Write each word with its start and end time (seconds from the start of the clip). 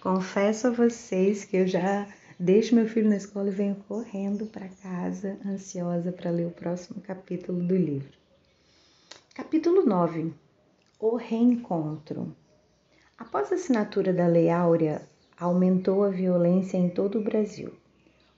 Confesso 0.00 0.68
a 0.68 0.70
vocês 0.70 1.44
que 1.44 1.58
eu 1.58 1.66
já 1.66 2.08
deixo 2.38 2.74
meu 2.74 2.88
filho 2.88 3.10
na 3.10 3.18
escola 3.18 3.48
e 3.48 3.52
venho 3.52 3.76
correndo 3.86 4.46
para 4.46 4.66
casa, 4.66 5.36
ansiosa 5.44 6.10
para 6.10 6.30
ler 6.30 6.46
o 6.46 6.50
próximo 6.50 7.02
capítulo 7.02 7.62
do 7.62 7.76
livro. 7.76 8.08
Capítulo 9.34 9.84
9 9.84 10.32
O 10.98 11.16
Reencontro. 11.16 12.34
Após 13.18 13.52
a 13.52 13.56
assinatura 13.56 14.10
da 14.10 14.26
Lei 14.26 14.48
Áurea, 14.48 15.02
aumentou 15.38 16.02
a 16.02 16.08
violência 16.08 16.78
em 16.78 16.88
todo 16.88 17.18
o 17.18 17.22
Brasil. 17.22 17.70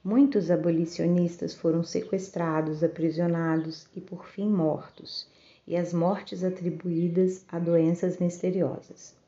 Muitos 0.03 0.51
abolicionistas 0.51 1.55
foram 1.55 1.85
sequestrados, 1.85 2.83
aprisionados 2.83 3.87
e, 3.95 4.01
por 4.01 4.27
fim, 4.27 4.49
mortos, 4.49 5.29
e 5.65 5.77
as 5.77 5.93
mortes 5.93 6.43
atribuídas 6.43 7.45
a 7.47 7.61
doenças 7.61 8.19
misteriosas. 8.19 9.22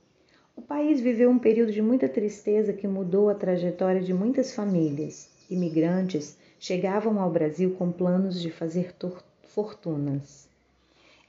O 0.57 0.63
país 0.63 1.01
viveu 1.01 1.31
um 1.31 1.39
período 1.39 1.73
de 1.73 1.83
muita 1.83 2.09
tristeza 2.09 2.73
que 2.73 2.87
mudou 2.87 3.29
a 3.29 3.35
trajetória 3.35 4.01
de 4.01 4.15
muitas 4.15 4.55
famílias. 4.55 5.29
Imigrantes 5.51 6.37
chegavam 6.61 7.21
ao 7.21 7.31
Brasil 7.31 7.75
com 7.79 7.91
planos 7.91 8.41
de 8.41 8.51
fazer 8.51 8.95
fortunas. 9.43 10.49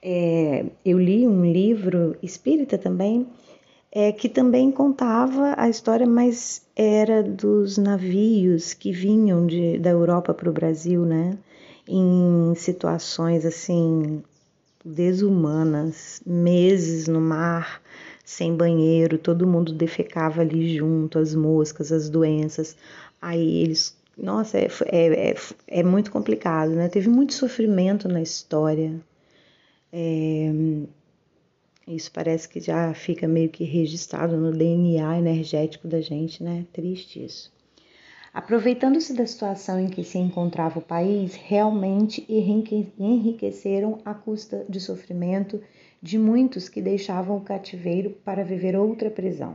É, 0.02 0.64
eu 0.84 0.98
li 0.98 1.26
um 1.26 1.44
livro 1.44 2.16
espírita 2.22 2.78
também, 2.78 3.26
é, 3.90 4.12
que 4.12 4.28
também 4.28 4.70
contava 4.70 5.54
a 5.56 5.68
história, 5.68 6.06
mas 6.06 6.64
era 6.76 7.22
dos 7.22 7.76
navios 7.76 8.74
que 8.74 8.92
vinham 8.92 9.46
de, 9.46 9.78
da 9.78 9.90
Europa 9.90 10.32
para 10.32 10.48
o 10.48 10.52
Brasil, 10.52 11.04
né? 11.04 11.36
Em 11.88 12.54
situações 12.54 13.44
assim 13.44 14.22
desumanas, 14.84 16.20
meses 16.24 17.08
no 17.08 17.20
mar, 17.20 17.82
sem 18.26 18.56
banheiro, 18.56 19.18
todo 19.18 19.46
mundo 19.46 19.72
defecava 19.72 20.40
ali 20.40 20.76
junto, 20.76 21.16
as 21.16 21.32
moscas, 21.32 21.92
as 21.92 22.10
doenças. 22.10 22.76
Aí 23.22 23.62
eles. 23.62 23.96
Nossa, 24.18 24.58
é, 24.58 24.66
é, 24.86 25.30
é, 25.30 25.34
é 25.68 25.82
muito 25.84 26.10
complicado, 26.10 26.72
né? 26.72 26.88
Teve 26.88 27.08
muito 27.08 27.34
sofrimento 27.34 28.08
na 28.08 28.20
história. 28.20 29.00
É, 29.92 30.50
isso 31.86 32.10
parece 32.12 32.48
que 32.48 32.58
já 32.58 32.92
fica 32.94 33.28
meio 33.28 33.48
que 33.48 33.62
registrado 33.62 34.36
no 34.36 34.50
DNA 34.50 35.18
energético 35.18 35.86
da 35.86 36.00
gente, 36.00 36.42
né? 36.42 36.66
Triste 36.72 37.24
isso. 37.24 37.54
Aproveitando-se 38.34 39.14
da 39.14 39.24
situação 39.24 39.78
em 39.78 39.88
que 39.88 40.02
se 40.02 40.18
encontrava 40.18 40.80
o 40.80 40.82
país, 40.82 41.36
realmente 41.36 42.26
enriqueceram 42.28 44.00
à 44.04 44.12
custa 44.12 44.66
de 44.68 44.80
sofrimento 44.80 45.62
de 46.02 46.18
muitos 46.18 46.68
que 46.68 46.80
deixavam 46.80 47.36
o 47.36 47.40
cativeiro 47.40 48.10
para 48.24 48.44
viver 48.44 48.76
outra 48.76 49.10
prisão. 49.10 49.54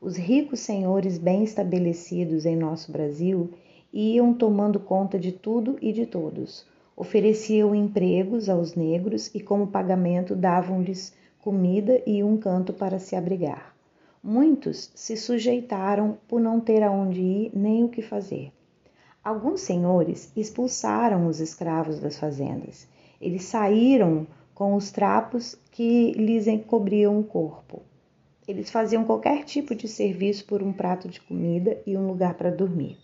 Os 0.00 0.16
ricos 0.16 0.60
senhores 0.60 1.18
bem 1.18 1.44
estabelecidos 1.44 2.46
em 2.46 2.56
nosso 2.56 2.90
Brasil 2.90 3.50
iam 3.92 4.32
tomando 4.32 4.80
conta 4.80 5.18
de 5.18 5.32
tudo 5.32 5.76
e 5.82 5.92
de 5.92 6.06
todos. 6.06 6.66
Ofereciam 6.96 7.74
empregos 7.74 8.48
aos 8.48 8.74
negros 8.74 9.30
e, 9.34 9.40
como 9.40 9.66
pagamento, 9.66 10.36
davam-lhes 10.36 11.14
comida 11.40 12.00
e 12.06 12.22
um 12.22 12.36
canto 12.36 12.72
para 12.72 12.98
se 12.98 13.16
abrigar. 13.16 13.74
Muitos 14.22 14.90
se 14.94 15.16
sujeitaram 15.16 16.18
por 16.28 16.40
não 16.40 16.60
ter 16.60 16.82
aonde 16.82 17.20
ir 17.20 17.50
nem 17.54 17.84
o 17.84 17.88
que 17.88 18.02
fazer. 18.02 18.52
Alguns 19.24 19.60
senhores 19.60 20.30
expulsaram 20.36 21.26
os 21.26 21.40
escravos 21.40 22.00
das 22.00 22.18
fazendas. 22.18 22.86
Eles 23.20 23.44
saíram 23.44 24.26
com 24.60 24.74
os 24.74 24.90
trapos 24.90 25.56
que 25.72 26.12
lhes 26.12 26.46
encobriam 26.46 27.18
o 27.18 27.24
corpo. 27.24 27.80
Eles 28.46 28.70
faziam 28.70 29.06
qualquer 29.06 29.42
tipo 29.42 29.74
de 29.74 29.88
serviço 29.88 30.44
por 30.44 30.62
um 30.62 30.70
prato 30.70 31.08
de 31.08 31.18
comida 31.18 31.80
e 31.86 31.96
um 31.96 32.06
lugar 32.06 32.34
para 32.34 32.50
dormir. 32.50 32.98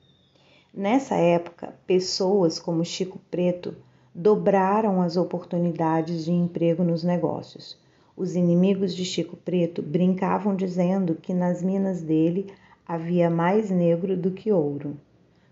Nessa 0.74 1.14
época, 1.14 1.74
pessoas 1.86 2.58
como 2.58 2.84
Chico 2.84 3.18
Preto 3.30 3.74
dobraram 4.14 5.00
as 5.00 5.16
oportunidades 5.16 6.26
de 6.26 6.30
emprego 6.30 6.84
nos 6.84 7.02
negócios. 7.02 7.78
Os 8.14 8.36
inimigos 8.36 8.94
de 8.94 9.06
Chico 9.06 9.38
Preto 9.38 9.80
brincavam 9.80 10.54
dizendo 10.54 11.14
que 11.14 11.32
nas 11.32 11.62
minas 11.62 12.02
dele 12.02 12.52
havia 12.86 13.30
mais 13.30 13.70
negro 13.70 14.14
do 14.14 14.30
que 14.30 14.52
ouro. 14.52 14.94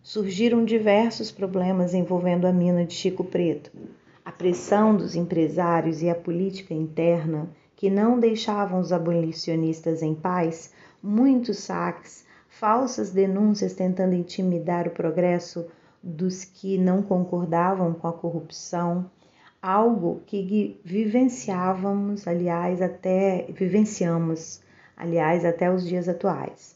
Surgiram 0.02 0.66
diversos 0.66 1.30
problemas 1.30 1.94
envolvendo 1.94 2.46
a 2.46 2.52
mina 2.52 2.84
de 2.84 2.92
Chico 2.92 3.24
Preto. 3.24 3.72
A 4.24 4.32
pressão 4.32 4.96
dos 4.96 5.14
empresários 5.14 6.00
e 6.00 6.08
a 6.08 6.14
política 6.14 6.72
interna, 6.72 7.46
que 7.76 7.90
não 7.90 8.18
deixavam 8.18 8.80
os 8.80 8.90
abolicionistas 8.90 10.00
em 10.00 10.14
paz, 10.14 10.72
muitos 11.02 11.58
saques, 11.58 12.24
falsas 12.48 13.10
denúncias 13.10 13.74
tentando 13.74 14.14
intimidar 14.14 14.88
o 14.88 14.92
progresso 14.92 15.66
dos 16.02 16.42
que 16.42 16.78
não 16.78 17.02
concordavam 17.02 17.92
com 17.92 18.08
a 18.08 18.14
corrupção, 18.14 19.10
algo 19.60 20.22
que 20.24 20.80
vivenciávamos, 20.82 22.26
aliás, 22.26 22.80
até 22.80 23.46
vivenciamos, 23.50 24.62
aliás, 24.96 25.44
até 25.44 25.70
os 25.70 25.86
dias 25.86 26.08
atuais. 26.08 26.74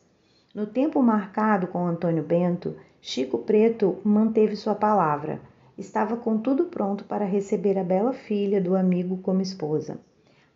No 0.54 0.66
tempo 0.66 1.02
marcado 1.02 1.66
com 1.66 1.86
Antônio 1.86 2.22
Bento, 2.22 2.76
Chico 3.00 3.38
Preto 3.38 3.96
manteve 4.04 4.54
sua 4.54 4.74
palavra 4.74 5.40
estava 5.78 6.16
com 6.16 6.36
tudo 6.36 6.64
pronto 6.64 7.04
para 7.04 7.24
receber 7.24 7.78
a 7.78 7.84
bela 7.84 8.12
filha 8.12 8.60
do 8.60 8.74
amigo 8.74 9.18
como 9.18 9.40
esposa. 9.40 9.98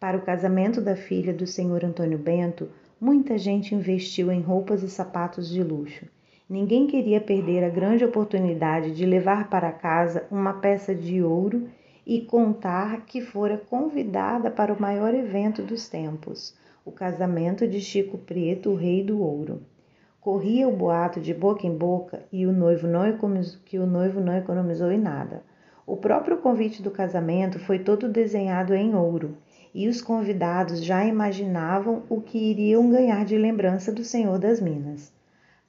Para 0.00 0.19
o 0.19 0.22
casamento 0.22 0.81
da 0.81 0.97
filha 0.97 1.33
do 1.33 1.47
senhor 1.47 1.84
Antônio 1.84 2.19
Bento, 2.19 2.69
muita 3.00 3.38
gente 3.38 3.72
investiu 3.72 4.32
em 4.32 4.41
roupas 4.41 4.82
e 4.82 4.91
sapatos 4.91 5.49
de 5.49 5.62
luxo. 5.62 6.06
Ninguém 6.50 6.88
queria 6.88 7.21
perder 7.21 7.62
a 7.62 7.69
grande 7.69 8.05
oportunidade 8.05 8.94
de 8.94 9.06
levar 9.06 9.49
para 9.49 9.71
casa 9.71 10.27
uma 10.28 10.55
peça 10.55 10.93
de 10.93 11.22
ouro 11.22 11.69
e 12.05 12.21
contar 12.22 13.06
que 13.06 13.21
fora 13.21 13.56
convidada 13.56 14.50
para 14.50 14.75
o 14.75 14.81
maior 14.81 15.15
evento 15.15 15.62
dos 15.62 15.88
tempos, 15.88 16.55
o 16.84 16.91
casamento 16.91 17.66
de 17.66 17.81
Chico 17.81 18.19
Preto, 18.19 18.71
o 18.71 18.75
rei 18.75 19.05
do 19.05 19.21
ouro. 19.21 19.62
Corria 20.22 20.69
o 20.69 20.77
boato 20.77 21.21
de 21.21 21.34
boca 21.34 21.66
em 21.66 21.77
boca 21.77 22.22
e 22.31 22.47
o 22.47 22.53
noivo 22.53 22.87
não 22.87 23.05
economizou, 23.05 23.59
que 23.65 23.77
o 23.77 23.84
noivo 23.84 24.21
não 24.21 24.37
economizou 24.37 24.93
em 24.93 25.00
nada. 25.00 25.43
O 25.84 25.97
próprio 25.97 26.37
convite 26.37 26.81
do 26.81 26.93
casamento 26.93 27.59
foi 27.59 27.81
todo 27.81 28.09
desenhado 28.09 28.72
em 28.72 28.94
ouro, 28.94 29.37
e 29.75 29.88
os 29.88 30.00
convidados 30.00 30.84
já 30.84 31.05
imaginavam 31.05 32.05
o 32.09 32.21
que 32.21 32.38
iriam 32.38 32.88
ganhar 32.88 33.25
de 33.25 33.37
lembrança 33.37 33.91
do 33.91 34.05
Senhor 34.05 34.38
das 34.38 34.61
Minas. 34.61 35.12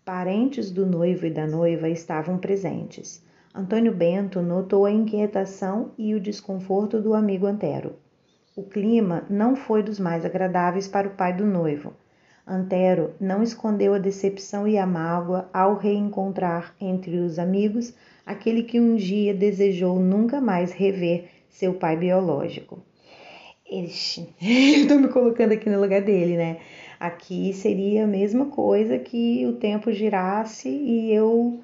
Parentes 0.05 0.69
do 0.69 0.85
noivo 0.85 1.25
e 1.25 1.31
da 1.31 1.47
noiva 1.47 1.89
estavam 1.89 2.37
presentes. 2.37 3.25
Antônio 3.55 3.91
Bento 3.91 4.39
notou 4.39 4.85
a 4.85 4.91
inquietação 4.91 5.93
e 5.97 6.13
o 6.13 6.19
desconforto 6.19 7.01
do 7.01 7.15
amigo 7.15 7.47
Antero. 7.47 7.95
O 8.55 8.61
clima 8.61 9.23
não 9.27 9.55
foi 9.55 9.81
dos 9.81 9.99
mais 9.99 10.23
agradáveis 10.23 10.87
para 10.87 11.07
o 11.07 11.15
pai 11.15 11.33
do 11.33 11.43
noivo. 11.43 11.91
Antero 12.45 13.13
não 13.21 13.41
escondeu 13.41 13.93
a 13.93 13.97
decepção 13.97 14.67
e 14.67 14.77
a 14.77 14.85
mágoa 14.85 15.49
ao 15.53 15.77
reencontrar 15.77 16.75
entre 16.79 17.17
os 17.17 17.39
amigos 17.39 17.93
aquele 18.25 18.63
que 18.63 18.79
um 18.79 18.95
dia 18.95 19.33
desejou 19.33 19.97
nunca 19.97 20.41
mais 20.41 20.73
rever 20.73 21.29
seu 21.49 21.73
pai 21.73 21.95
biológico. 21.95 22.83
Ixi, 23.71 24.27
tô 24.87 24.99
me 24.99 25.07
colocando 25.07 25.53
aqui 25.53 25.69
no 25.69 25.79
lugar 25.79 26.01
dele, 26.01 26.35
né? 26.35 26.57
Aqui 26.99 27.53
seria 27.53 28.03
a 28.03 28.07
mesma 28.07 28.47
coisa 28.47 28.99
que 28.99 29.45
o 29.45 29.53
tempo 29.53 29.91
girasse 29.91 30.69
e 30.69 31.13
eu 31.13 31.61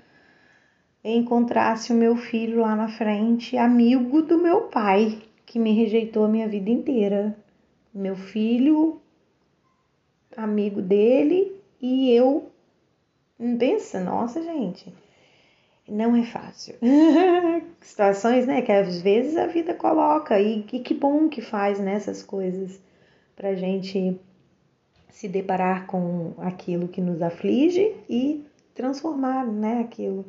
encontrasse 1.04 1.92
o 1.92 1.96
meu 1.96 2.16
filho 2.16 2.62
lá 2.62 2.76
na 2.76 2.88
frente, 2.88 3.58
amigo 3.58 4.22
do 4.22 4.38
meu 4.38 4.64
pai, 4.64 5.20
que 5.46 5.60
me 5.60 5.74
rejeitou 5.74 6.26
a 6.26 6.30
minha 6.30 6.48
vida 6.48 6.70
inteira. 6.70 7.38
Meu 7.94 8.16
filho 8.16 9.02
amigo 10.36 10.82
dele 10.82 11.52
e 11.82 12.12
eu. 12.12 12.50
Pensa, 13.58 14.02
nossa, 14.02 14.42
gente, 14.44 14.94
não 15.88 16.16
é 16.16 16.24
fácil. 16.24 16.76
Situações, 17.81 18.46
né, 18.46 18.62
que 18.62 18.72
às 18.72 19.02
vezes 19.02 19.38
a 19.38 19.48
vida 19.48 19.74
coloca 19.74 20.40
e, 20.40 20.66
e 20.74 20.80
que 20.80 20.94
bom 20.94 21.30
que 21.30 21.42
faz 21.42 21.80
nessas 21.80 22.22
né, 22.22 22.28
coisas 22.28 22.80
pra 23.36 23.56
gente 23.56 24.20
se 25.10 25.28
deparar 25.28 25.86
com 25.86 26.34
aquilo 26.38 26.88
que 26.88 27.02
nos 27.02 27.22
aflige 27.22 27.96
e 28.10 28.46
transformar, 28.75 29.46
né, 29.46 29.82
aquilo. 29.82 30.25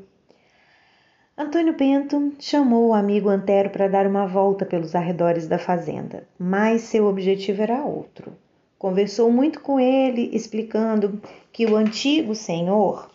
Antônio 1.37 1.75
Bento 1.77 2.35
chamou 2.39 2.89
o 2.89 2.95
amigo 2.95 3.29
Antero 3.29 3.71
para 3.71 3.89
dar 3.89 4.07
uma 4.07 4.27
volta 4.27 4.67
pelos 4.67 4.95
arredores 4.95 5.49
da 5.49 5.59
fazenda, 5.59 6.29
mas 6.39 6.83
seu 6.83 7.07
objetivo 7.07 7.63
era 7.63 7.83
outro. 7.83 8.33
Conversou 8.81 9.31
muito 9.31 9.61
com 9.61 9.79
ele, 9.79 10.31
explicando 10.33 11.21
que 11.53 11.67
o 11.67 11.77
antigo 11.77 12.35
senhor 12.35 13.11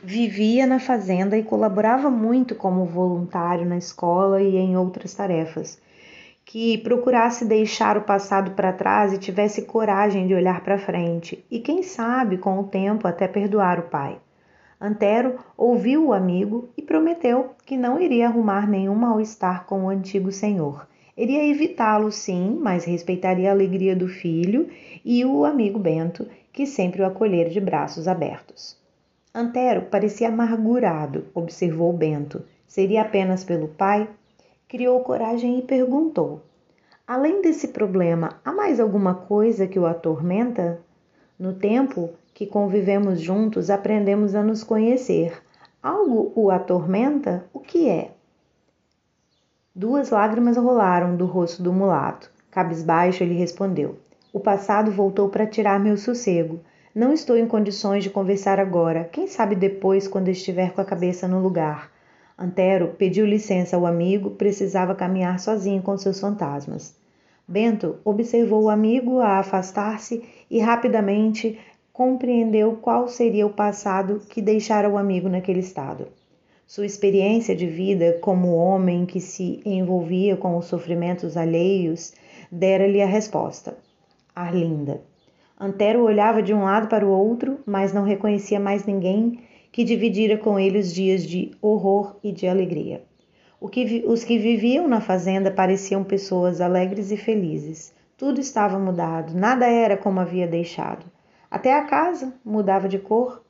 vivia 0.00 0.64
na 0.64 0.78
fazenda 0.78 1.36
e 1.36 1.42
colaborava 1.42 2.08
muito 2.08 2.54
como 2.54 2.84
voluntário 2.84 3.66
na 3.66 3.76
escola 3.76 4.40
e 4.40 4.56
em 4.56 4.76
outras 4.76 5.12
tarefas. 5.12 5.76
que 6.44 6.78
procurasse 6.78 7.44
deixar 7.44 7.96
o 7.96 8.02
passado 8.02 8.52
para 8.52 8.72
trás 8.72 9.12
e 9.12 9.18
tivesse 9.18 9.62
coragem 9.62 10.28
de 10.28 10.34
olhar 10.34 10.62
para 10.62 10.78
frente, 10.78 11.44
e 11.50 11.58
quem 11.58 11.82
sabe, 11.82 12.38
com 12.38 12.60
o 12.60 12.64
tempo, 12.64 13.08
até 13.08 13.26
perdoar 13.26 13.80
o 13.80 13.88
pai. 13.88 14.18
Antero 14.80 15.38
ouviu 15.56 16.06
o 16.06 16.12
amigo 16.12 16.68
e 16.76 16.82
prometeu 16.82 17.54
que 17.66 17.76
não 17.76 18.00
iria 18.00 18.28
arrumar 18.28 18.68
nenhum 18.68 18.94
mal-estar 18.94 19.64
com 19.64 19.84
o 19.84 19.88
antigo 19.88 20.30
senhor. 20.30 20.86
Iria 21.16 21.44
evitá-lo, 21.46 22.10
sim, 22.10 22.58
mas 22.60 22.84
respeitaria 22.84 23.50
a 23.50 23.52
alegria 23.52 23.94
do 23.94 24.08
filho 24.08 24.68
e 25.04 25.24
o 25.24 25.44
amigo 25.44 25.78
Bento, 25.78 26.26
que 26.52 26.66
sempre 26.66 27.02
o 27.02 27.06
acolhera 27.06 27.50
de 27.50 27.60
braços 27.60 28.08
abertos. 28.08 28.76
Antero 29.34 29.82
parecia 29.82 30.28
amargurado, 30.28 31.26
observou 31.34 31.92
Bento. 31.92 32.42
Seria 32.66 33.02
apenas 33.02 33.44
pelo 33.44 33.68
pai? 33.68 34.08
criou 34.66 35.00
coragem 35.00 35.58
e 35.58 35.62
perguntou: 35.62 36.40
Além 37.06 37.42
desse 37.42 37.68
problema, 37.68 38.40
há 38.42 38.52
mais 38.52 38.80
alguma 38.80 39.14
coisa 39.14 39.66
que 39.66 39.78
o 39.78 39.84
atormenta? 39.84 40.80
No 41.38 41.52
tempo 41.52 42.08
que 42.32 42.46
convivemos 42.46 43.20
juntos, 43.20 43.68
aprendemos 43.68 44.34
a 44.34 44.42
nos 44.42 44.64
conhecer. 44.64 45.42
Algo 45.82 46.32
o 46.34 46.50
atormenta? 46.50 47.44
O 47.52 47.60
que 47.60 47.86
é? 47.86 48.12
Duas 49.74 50.10
lágrimas 50.10 50.58
rolaram 50.58 51.16
do 51.16 51.24
rosto 51.24 51.62
do 51.62 51.72
mulato. 51.72 52.30
Cabisbaixo, 52.50 53.24
ele 53.24 53.32
respondeu: 53.32 53.96
O 54.30 54.38
passado 54.38 54.90
voltou 54.90 55.30
para 55.30 55.46
tirar 55.46 55.80
meu 55.80 55.96
sossego. 55.96 56.60
Não 56.94 57.10
estou 57.10 57.38
em 57.38 57.46
condições 57.46 58.04
de 58.04 58.10
conversar 58.10 58.60
agora. 58.60 59.08
Quem 59.10 59.26
sabe 59.26 59.56
depois, 59.56 60.06
quando 60.06 60.28
estiver 60.28 60.74
com 60.74 60.82
a 60.82 60.84
cabeça 60.84 61.26
no 61.26 61.40
lugar. 61.40 61.90
Antero 62.38 62.88
pediu 62.98 63.24
licença 63.24 63.74
ao 63.74 63.86
amigo, 63.86 64.32
precisava 64.32 64.94
caminhar 64.94 65.40
sozinho 65.40 65.80
com 65.80 65.96
seus 65.96 66.20
fantasmas. 66.20 66.94
Bento 67.48 67.96
observou 68.04 68.64
o 68.64 68.70
amigo 68.70 69.20
a 69.20 69.38
afastar-se 69.38 70.22
e 70.50 70.60
rapidamente 70.60 71.58
compreendeu 71.94 72.76
qual 72.76 73.08
seria 73.08 73.46
o 73.46 73.54
passado 73.54 74.20
que 74.28 74.42
deixara 74.42 74.86
o 74.86 74.98
amigo 74.98 75.30
naquele 75.30 75.60
estado. 75.60 76.08
Sua 76.74 76.86
experiência 76.86 77.54
de 77.54 77.66
vida 77.66 78.16
como 78.22 78.56
homem 78.56 79.04
que 79.04 79.20
se 79.20 79.60
envolvia 79.62 80.38
com 80.38 80.56
os 80.56 80.64
sofrimentos 80.64 81.36
alheios 81.36 82.14
dera-lhe 82.50 83.02
a 83.02 83.06
resposta. 83.06 83.76
Arlinda. 84.34 85.02
Antero 85.60 86.02
olhava 86.02 86.42
de 86.42 86.54
um 86.54 86.64
lado 86.64 86.88
para 86.88 87.06
o 87.06 87.10
outro, 87.10 87.58
mas 87.66 87.92
não 87.92 88.04
reconhecia 88.04 88.58
mais 88.58 88.86
ninguém 88.86 89.40
que 89.70 89.84
dividira 89.84 90.38
com 90.38 90.58
ele 90.58 90.78
os 90.78 90.94
dias 90.94 91.26
de 91.26 91.50
horror 91.60 92.16
e 92.24 92.32
de 92.32 92.48
alegria. 92.48 93.04
Que, 93.70 94.02
os 94.06 94.24
que 94.24 94.38
viviam 94.38 94.88
na 94.88 95.02
fazenda 95.02 95.50
pareciam 95.50 96.02
pessoas 96.02 96.58
alegres 96.58 97.12
e 97.12 97.18
felizes. 97.18 97.92
Tudo 98.16 98.40
estava 98.40 98.78
mudado, 98.78 99.34
nada 99.34 99.66
era 99.66 99.98
como 99.98 100.20
havia 100.20 100.48
deixado. 100.48 101.04
Até 101.50 101.74
a 101.74 101.84
casa 101.84 102.32
mudava 102.42 102.88
de 102.88 102.98
cor, 102.98 103.44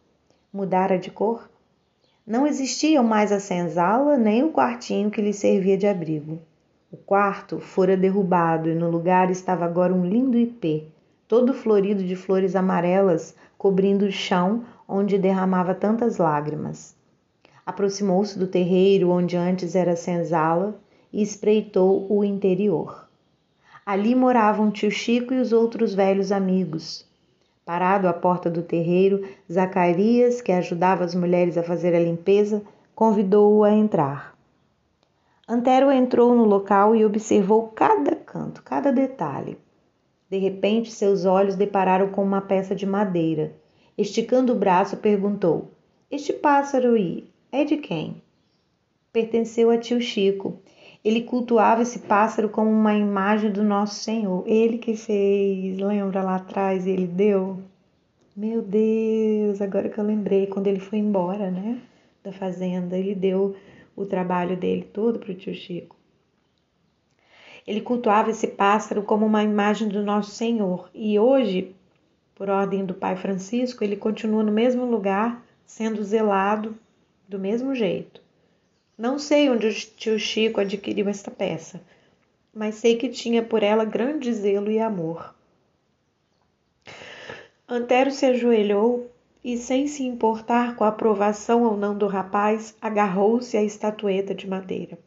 mudara 0.52 0.98
de 0.98 1.12
cor. 1.12 1.51
Não 2.24 2.46
existiam 2.46 3.02
mais 3.02 3.32
a 3.32 3.40
senzala 3.40 4.16
nem 4.16 4.44
o 4.44 4.52
quartinho 4.52 5.10
que 5.10 5.20
lhe 5.20 5.32
servia 5.32 5.76
de 5.76 5.88
abrigo. 5.88 6.38
O 6.88 6.96
quarto 6.96 7.58
fora 7.58 7.96
derrubado 7.96 8.68
e 8.68 8.76
no 8.76 8.88
lugar 8.88 9.28
estava 9.28 9.64
agora 9.64 9.92
um 9.92 10.06
lindo 10.06 10.38
ipê, 10.38 10.84
todo 11.26 11.52
florido 11.52 12.04
de 12.04 12.14
flores 12.14 12.54
amarelas, 12.54 13.34
cobrindo 13.58 14.04
o 14.04 14.12
chão 14.12 14.64
onde 14.88 15.18
derramava 15.18 15.74
tantas 15.74 16.18
lágrimas. 16.18 16.94
Aproximou-se 17.66 18.38
do 18.38 18.46
terreiro 18.46 19.10
onde 19.10 19.36
antes 19.36 19.74
era 19.74 19.96
senzala 19.96 20.80
e 21.12 21.22
espreitou 21.22 22.06
o 22.08 22.22
interior. 22.22 23.08
Ali 23.84 24.14
moravam 24.14 24.70
tio 24.70 24.92
Chico 24.92 25.34
e 25.34 25.40
os 25.40 25.52
outros 25.52 25.92
velhos 25.92 26.30
amigos. 26.30 27.04
Parado 27.64 28.08
à 28.08 28.12
porta 28.12 28.50
do 28.50 28.62
terreiro, 28.62 29.24
Zacarias, 29.50 30.40
que 30.40 30.50
ajudava 30.50 31.04
as 31.04 31.14
mulheres 31.14 31.56
a 31.56 31.62
fazer 31.62 31.94
a 31.94 32.00
limpeza, 32.00 32.62
convidou-o 32.94 33.62
a 33.62 33.70
entrar. 33.70 34.36
Antero 35.48 35.90
entrou 35.90 36.34
no 36.34 36.44
local 36.44 36.96
e 36.96 37.04
observou 37.04 37.68
cada 37.68 38.16
canto, 38.16 38.62
cada 38.62 38.90
detalhe. 38.90 39.56
De 40.30 40.38
repente, 40.38 40.90
seus 40.90 41.24
olhos 41.24 41.56
depararam 41.56 42.08
com 42.08 42.22
uma 42.22 42.40
peça 42.40 42.74
de 42.74 42.86
madeira. 42.86 43.52
Esticando 43.98 44.52
o 44.52 44.58
braço, 44.58 44.96
perguntou: 44.96 45.70
Este 46.10 46.32
pássaro 46.32 46.94
aí 46.94 47.28
é 47.52 47.64
de 47.64 47.76
quem? 47.76 48.22
Pertenceu 49.12 49.70
a 49.70 49.76
tio 49.76 50.00
Chico. 50.00 50.58
Ele 51.04 51.22
cultuava 51.22 51.82
esse 51.82 51.98
pássaro 52.00 52.48
como 52.48 52.70
uma 52.70 52.94
imagem 52.94 53.50
do 53.50 53.64
nosso 53.64 53.96
Senhor. 53.96 54.44
Ele 54.46 54.78
que 54.78 54.96
fez, 54.96 55.78
lembra 55.78 56.22
lá 56.22 56.36
atrás, 56.36 56.86
ele 56.86 57.06
deu. 57.06 57.58
Meu 58.36 58.62
Deus, 58.62 59.60
agora 59.60 59.88
que 59.88 59.98
eu 59.98 60.04
lembrei, 60.04 60.46
quando 60.46 60.68
ele 60.68 60.78
foi 60.78 60.98
embora, 61.00 61.50
né, 61.50 61.80
da 62.22 62.32
fazenda, 62.32 62.96
ele 62.96 63.14
deu 63.14 63.56
o 63.96 64.06
trabalho 64.06 64.56
dele 64.56 64.84
todo 64.92 65.18
para 65.18 65.32
o 65.32 65.34
tio 65.34 65.54
Chico. 65.54 65.96
Ele 67.66 67.80
cultuava 67.80 68.30
esse 68.30 68.46
pássaro 68.48 69.02
como 69.02 69.26
uma 69.26 69.42
imagem 69.42 69.88
do 69.88 70.02
nosso 70.02 70.30
Senhor. 70.30 70.88
E 70.94 71.18
hoje, 71.18 71.74
por 72.34 72.48
ordem 72.48 72.84
do 72.84 72.94
Pai 72.94 73.16
Francisco, 73.16 73.84
ele 73.84 73.96
continua 73.96 74.42
no 74.42 74.52
mesmo 74.52 74.84
lugar, 74.84 75.44
sendo 75.66 76.02
zelado 76.02 76.76
do 77.28 77.38
mesmo 77.38 77.74
jeito. 77.74 78.20
Não 78.96 79.18
sei 79.18 79.48
onde 79.48 79.66
o 79.68 79.74
tio 79.74 80.18
Chico 80.18 80.60
adquiriu 80.60 81.08
esta 81.08 81.30
peça, 81.30 81.80
mas 82.52 82.74
sei 82.74 82.96
que 82.96 83.08
tinha 83.08 83.42
por 83.42 83.62
ela 83.62 83.84
grande 83.84 84.32
zelo 84.32 84.70
e 84.70 84.78
amor. 84.78 85.34
Antero 87.66 88.10
se 88.10 88.26
ajoelhou 88.26 89.10
e, 89.42 89.56
sem 89.56 89.86
se 89.86 90.02
importar 90.02 90.76
com 90.76 90.84
a 90.84 90.88
aprovação 90.88 91.62
ou 91.62 91.74
não 91.74 91.96
do 91.96 92.06
rapaz, 92.06 92.76
agarrou-se 92.82 93.56
à 93.56 93.62
estatueta 93.62 94.34
de 94.34 94.46
madeira. 94.46 94.98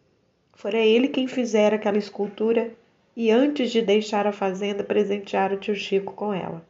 Fora 0.54 0.80
ele 0.80 1.08
quem 1.08 1.28
fizera 1.28 1.76
aquela 1.76 2.00
escultura 2.00 2.74
e, 3.16 3.30
antes 3.30 3.72
de 3.72 3.84
deixar 3.84 4.26
a 4.26 4.31
fazenda, 4.31 4.84
presenteara 4.84 5.54
o 5.54 5.60
tio 5.60 5.76
Chico 5.76 6.14
com 6.14 6.34
ela. 6.34 6.66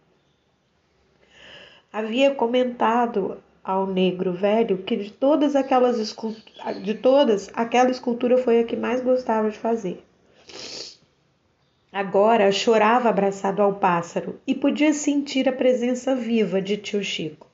Havia 1.94 2.36
comentado 2.36 3.42
ao 3.66 3.88
negro 3.88 4.32
velho 4.32 4.78
que 4.78 4.96
de 4.96 5.12
todas 5.12 5.56
aquelas 5.56 5.98
de 6.84 6.94
todas, 6.94 7.50
aquela 7.56 7.90
escultura 7.90 8.38
foi 8.38 8.60
a 8.60 8.64
que 8.64 8.76
mais 8.76 9.02
gostava 9.02 9.50
de 9.50 9.58
fazer. 9.58 10.04
Agora 11.92 12.52
chorava 12.52 13.10
abraçado 13.10 13.62
ao 13.62 13.74
pássaro 13.74 14.40
e 14.46 14.54
podia 14.54 14.94
sentir 14.94 15.50
a 15.50 15.54
presença 15.54 16.16
viva 16.16 16.62
de 16.62 16.78
tio 16.78 17.04
Chico. 17.04 17.48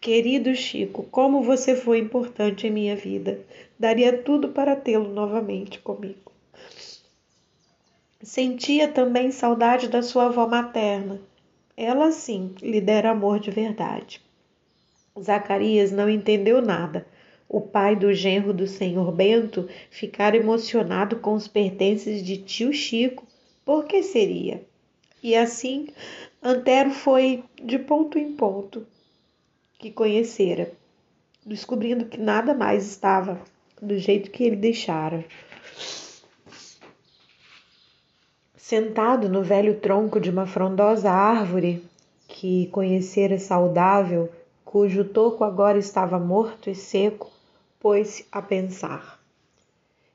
Querido 0.00 0.54
Chico, 0.54 1.04
como 1.04 1.42
você 1.42 1.76
foi 1.76 1.98
importante 1.98 2.66
em 2.66 2.70
minha 2.70 2.96
vida. 2.96 3.38
Daria 3.78 4.16
tudo 4.18 4.48
para 4.48 4.74
tê-lo 4.74 5.12
novamente 5.12 5.78
comigo. 5.78 6.32
Sentia 8.22 8.88
também 8.88 9.30
saudade 9.30 9.88
da 9.88 10.02
sua 10.02 10.26
avó 10.26 10.46
materna. 10.46 11.20
Ela 11.76 12.10
sim 12.10 12.54
lhe 12.62 12.80
dera 12.80 13.10
amor 13.10 13.38
de 13.38 13.50
verdade. 13.50 14.23
Zacarias 15.20 15.92
não 15.92 16.08
entendeu 16.10 16.60
nada. 16.60 17.06
O 17.48 17.60
pai 17.60 17.94
do 17.94 18.12
genro 18.12 18.52
do 18.52 18.66
senhor 18.66 19.12
Bento 19.12 19.68
ficara 19.90 20.36
emocionado 20.36 21.16
com 21.16 21.34
os 21.34 21.46
pertences 21.46 22.24
de 22.24 22.38
tio 22.38 22.72
Chico. 22.72 23.24
Por 23.64 23.84
que 23.84 24.02
seria? 24.02 24.62
E 25.22 25.36
assim, 25.36 25.88
Antero 26.42 26.90
foi 26.90 27.44
de 27.62 27.78
ponto 27.78 28.18
em 28.18 28.32
ponto, 28.32 28.86
que 29.78 29.90
conhecera, 29.90 30.72
descobrindo 31.46 32.06
que 32.06 32.18
nada 32.18 32.52
mais 32.52 32.86
estava 32.86 33.40
do 33.80 33.96
jeito 33.98 34.30
que 34.30 34.44
ele 34.44 34.56
deixara. 34.56 35.24
Sentado 38.56 39.28
no 39.28 39.42
velho 39.42 39.78
tronco 39.78 40.20
de 40.20 40.28
uma 40.28 40.46
frondosa 40.46 41.10
árvore 41.10 41.84
que 42.26 42.66
conhecera 42.68 43.38
saudável, 43.38 44.30
cujo 44.74 45.04
toco 45.04 45.44
agora 45.44 45.78
estava 45.78 46.18
morto 46.18 46.68
e 46.68 46.74
seco, 46.74 47.30
pôs-se 47.78 48.26
a 48.32 48.42
pensar. 48.42 49.20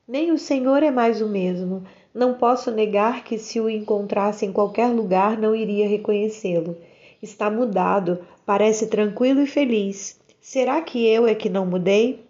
Nem 0.06 0.34
o 0.34 0.38
Senhor 0.38 0.84
é 0.84 0.92
mais 0.92 1.22
o 1.22 1.30
mesmo. 1.30 1.86
Não 2.14 2.34
posso 2.34 2.70
negar 2.70 3.24
que, 3.24 3.38
se 3.38 3.58
o 3.62 3.70
encontrasse 3.70 4.46
em 4.46 4.52
qualquer 4.52 4.88
lugar, 4.88 5.38
não 5.38 5.56
iria 5.56 5.88
reconhecê-lo. 5.88 6.76
Está 7.24 7.50
mudado, 7.50 8.20
parece 8.46 8.88
tranquilo 8.88 9.40
e 9.40 9.48
feliz. 9.48 10.20
Será 10.42 10.82
que 10.82 11.08
eu 11.08 11.26
é 11.26 11.34
que 11.34 11.48
não 11.50 11.66
mudei? 11.66 12.26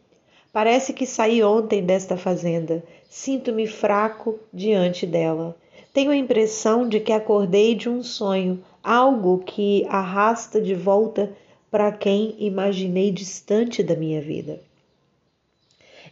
Parece 0.53 0.93
que 0.93 1.07
saí 1.07 1.41
ontem 1.41 1.83
desta 1.83 2.15
fazenda. 2.15 2.83
Sinto-me 3.09 3.65
fraco 3.65 4.37
diante 4.53 5.07
dela. 5.07 5.57
Tenho 5.91 6.11
a 6.11 6.15
impressão 6.15 6.87
de 6.87 6.99
que 6.99 7.11
acordei 7.11 7.73
de 7.73 7.89
um 7.89 8.03
sonho, 8.03 8.63
algo 8.83 9.39
que 9.39 9.83
arrasta 9.89 10.61
de 10.61 10.75
volta 10.75 11.35
para 11.71 11.91
quem 11.91 12.35
imaginei 12.39 13.11
distante 13.11 13.83
da 13.83 13.95
minha 13.95 14.21
vida. 14.21 14.59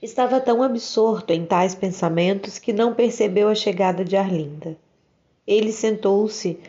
Estava 0.02 0.40
tão 0.40 0.62
absorto 0.62 1.32
em 1.32 1.46
tais 1.46 1.74
pensamentos 1.74 2.60
que 2.60 2.72
não 2.72 2.94
percebeu 2.94 3.48
a 3.48 3.56
chegada 3.56 4.06
de 4.06 4.16
Arlinda. 4.16 4.78
Ele 5.46 5.72
sentou-se, 5.72 6.60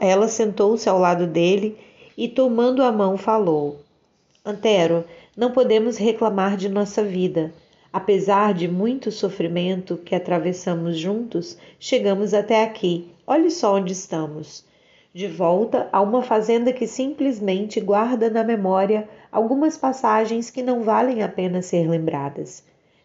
ela 0.00 0.26
sentou-se 0.26 0.88
ao 0.88 0.98
lado 0.98 1.26
dele 1.26 1.78
e, 2.16 2.26
tomando 2.26 2.82
a 2.82 2.90
mão, 2.90 3.16
falou: 3.16 3.80
Antero, 4.44 5.04
não 5.36 5.52
podemos 5.52 5.96
reclamar 5.96 6.56
de 6.56 6.68
nossa 6.68 7.04
vida. 7.04 7.52
Apesar 7.92 8.54
de 8.54 8.68
muito 8.68 9.10
sofrimento 9.10 9.96
que 9.96 10.14
atravessamos 10.14 10.98
juntos, 10.98 11.56
chegamos 11.78 12.32
até 12.34 12.64
aqui. 12.64 13.08
Olhe 13.26 13.50
só 13.50 13.76
onde 13.76 13.92
estamos. 13.92 14.64
De 15.12 15.26
volta 15.26 15.88
a 15.90 16.00
uma 16.00 16.22
fazenda 16.22 16.72
que 16.72 16.86
simplesmente 16.86 17.80
guarda 17.80 18.30
na 18.30 18.44
memória 18.44 19.08
algumas 19.32 19.76
passagens 19.76 20.50
que 20.50 20.62
não 20.62 20.84
valem 20.84 21.20
a 21.24 21.28
pena 21.28 21.62
ser 21.62 21.90
lembradas. 21.90 22.62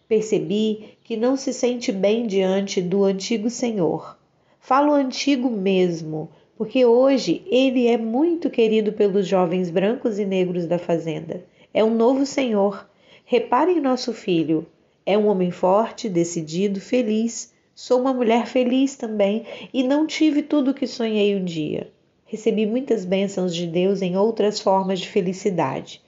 Percebi 0.07 1.00
que 1.03 1.17
não 1.17 1.35
se 1.35 1.51
sente 1.51 1.91
bem 1.91 2.27
diante 2.27 2.79
do 2.79 3.03
antigo 3.03 3.50
senhor. 3.50 4.19
Falo 4.59 4.93
antigo 4.93 5.50
mesmo, 5.50 6.29
porque 6.55 6.85
hoje 6.85 7.41
ele 7.47 7.88
é 7.88 7.97
muito 7.97 8.51
querido 8.51 8.93
pelos 8.93 9.27
jovens 9.27 9.71
brancos 9.71 10.19
e 10.19 10.25
negros 10.25 10.67
da 10.67 10.77
fazenda. 10.77 11.43
É 11.74 11.83
um 11.83 11.95
novo 11.95 12.24
senhor. 12.24 12.88
Repare 13.25 13.71
em 13.71 13.81
nosso 13.81 14.13
filho. 14.13 14.67
É 15.07 15.17
um 15.17 15.25
homem 15.25 15.50
forte, 15.50 16.07
decidido, 16.07 16.79
feliz. 16.79 17.51
Sou 17.74 18.00
uma 18.00 18.13
mulher 18.13 18.45
feliz 18.45 18.95
também 18.95 19.43
e 19.74 19.81
não 19.81 20.05
tive 20.05 20.43
tudo 20.43 20.69
o 20.69 20.74
que 20.75 20.85
sonhei 20.85 21.35
um 21.35 21.43
dia. 21.43 21.94
Recebi 22.36 22.65
muitas 22.65 23.06
bênçãos 23.06 23.56
de 23.56 23.65
Deus 23.65 24.01
em 24.01 24.18
outras 24.18 24.60
formas 24.60 25.00
de 25.00 25.08
felicidade. 25.08 26.01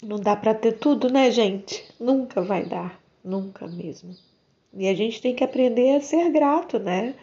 Não 0.00 0.20
dá 0.20 0.36
para 0.36 0.54
ter 0.54 0.78
tudo, 0.78 1.10
né, 1.10 1.32
gente? 1.32 1.84
Nunca 1.98 2.40
vai 2.40 2.64
dar, 2.64 2.96
nunca 3.24 3.66
mesmo. 3.66 4.14
E 4.72 4.86
a 4.86 4.94
gente 4.94 5.20
tem 5.20 5.34
que 5.34 5.42
aprender 5.42 5.96
a 5.96 6.00
ser 6.00 6.30
grato, 6.30 6.78
né? 6.78 7.16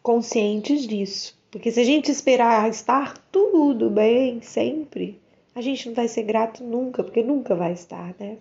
Conscientes 0.00 0.86
disso. 0.86 1.36
Porque 1.50 1.72
se 1.72 1.80
a 1.80 1.84
gente 1.84 2.12
esperar 2.12 2.70
estar 2.70 3.18
tudo 3.32 3.90
bem 3.90 4.40
sempre, 4.40 5.20
a 5.56 5.60
gente 5.60 5.88
não 5.88 5.96
vai 5.96 6.06
ser 6.06 6.22
grato 6.22 6.62
nunca, 6.62 7.02
porque 7.02 7.24
nunca 7.24 7.56
vai 7.56 7.72
estar, 7.72 8.14
né? 8.20 8.38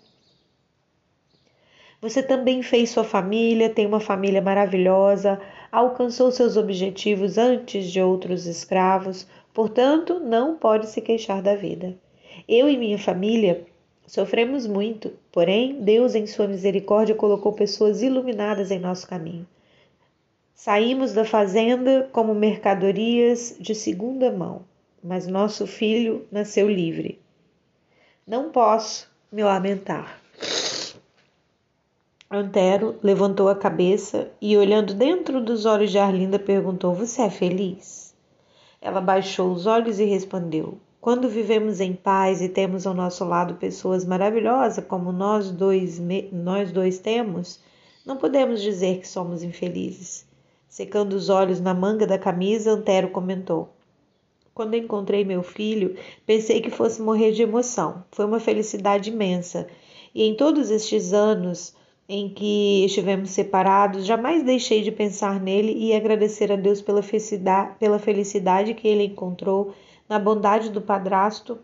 Você 1.99 2.21
também 2.21 2.61
fez 2.61 2.91
sua 2.91 3.03
família, 3.03 3.71
tem 3.71 3.87
uma 3.87 3.99
família 3.99 4.39
maravilhosa, 4.39 5.41
alcançou 5.71 6.31
seus 6.31 6.55
objetivos 6.55 7.39
antes 7.39 7.91
de 7.91 7.99
outros 7.99 8.45
escravos, 8.45 9.27
portanto, 9.51 10.19
não 10.19 10.55
pode 10.55 10.87
se 10.87 11.01
queixar 11.01 11.41
da 11.41 11.55
vida. 11.55 11.97
Eu 12.47 12.69
e 12.69 12.77
minha 12.77 12.99
família 12.99 13.65
sofremos 14.05 14.67
muito, 14.67 15.11
porém, 15.31 15.81
Deus, 15.81 16.13
em 16.13 16.27
sua 16.27 16.47
misericórdia, 16.47 17.15
colocou 17.15 17.53
pessoas 17.53 18.03
iluminadas 18.03 18.69
em 18.69 18.77
nosso 18.77 19.07
caminho. 19.07 19.47
Saímos 20.53 21.13
da 21.13 21.25
fazenda 21.25 22.07
como 22.11 22.35
mercadorias 22.35 23.55
de 23.59 23.73
segunda 23.73 24.31
mão, 24.31 24.61
mas 25.03 25.25
nosso 25.25 25.65
filho 25.65 26.27
nasceu 26.31 26.69
livre. 26.69 27.19
Não 28.25 28.51
posso 28.51 29.09
me 29.31 29.43
lamentar. 29.43 30.21
Antero 32.29 32.98
levantou 33.01 33.48
a 33.48 33.55
cabeça 33.55 34.29
e, 34.41 34.57
olhando 34.57 34.93
dentro 34.93 35.41
dos 35.41 35.65
olhos 35.65 35.91
de 35.91 35.98
Arlinda, 35.98 36.38
perguntou: 36.38 36.93
Você 36.93 37.22
é 37.22 37.29
feliz? 37.29 38.13
Ela 38.81 39.00
baixou 39.00 39.53
os 39.53 39.65
olhos 39.65 39.98
e 39.98 40.03
respondeu: 40.03 40.77
Quando 41.00 41.29
vivemos 41.29 41.79
em 41.79 41.93
paz 41.93 42.41
e 42.41 42.50
temos 42.50 42.86
ao 42.86 42.93
nosso 42.93 43.24
lado 43.24 43.53
pessoas 43.53 44.03
maravilhosas 44.03 44.84
como 44.84 45.13
nós 45.13 45.50
dois, 45.50 46.01
nós 46.34 46.69
dois 46.69 47.00
temos, 47.00 47.62
não 48.05 48.17
podemos 48.17 48.62
dizer 48.62 49.00
que 49.00 49.07
somos 49.07 49.41
infelizes. 49.41 50.25
Secando 50.67 51.13
os 51.13 51.29
olhos 51.29 51.62
na 51.62 51.74
manga 51.74 52.05
da 52.05 52.19
camisa, 52.19 52.72
Antero 52.72 53.10
comentou: 53.10 53.69
Quando 54.53 54.75
encontrei 54.75 55.24
meu 55.24 55.43
filho, 55.43 55.96
pensei 56.25 56.60
que 56.60 56.69
fosse 56.69 57.01
morrer 57.01 57.31
de 57.31 57.43
emoção. 57.43 58.03
Foi 58.12 58.25
uma 58.25 58.41
felicidade 58.41 59.12
imensa. 59.12 59.65
E 60.13 60.24
em 60.24 60.36
todos 60.36 60.69
estes 60.69 61.13
anos 61.13 61.76
em 62.09 62.29
que 62.29 62.85
estivemos 62.85 63.31
separados, 63.31 64.05
jamais 64.05 64.43
deixei 64.43 64.81
de 64.81 64.91
pensar 64.91 65.39
nele 65.41 65.73
e 65.73 65.93
agradecer 65.93 66.51
a 66.51 66.55
Deus 66.55 66.81
pela 66.81 67.03
felicidade, 67.03 67.75
pela 67.77 67.99
felicidade 67.99 68.73
que 68.73 68.87
ele 68.87 69.03
encontrou 69.05 69.73
na 70.07 70.17
bondade 70.17 70.69
do 70.69 70.81
padrasto. 70.81 71.59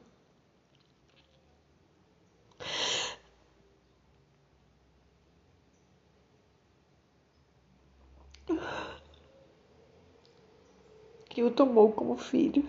Que 11.29 11.41
o 11.41 11.50
tomou 11.50 11.91
como 11.91 12.15
filho. 12.17 12.63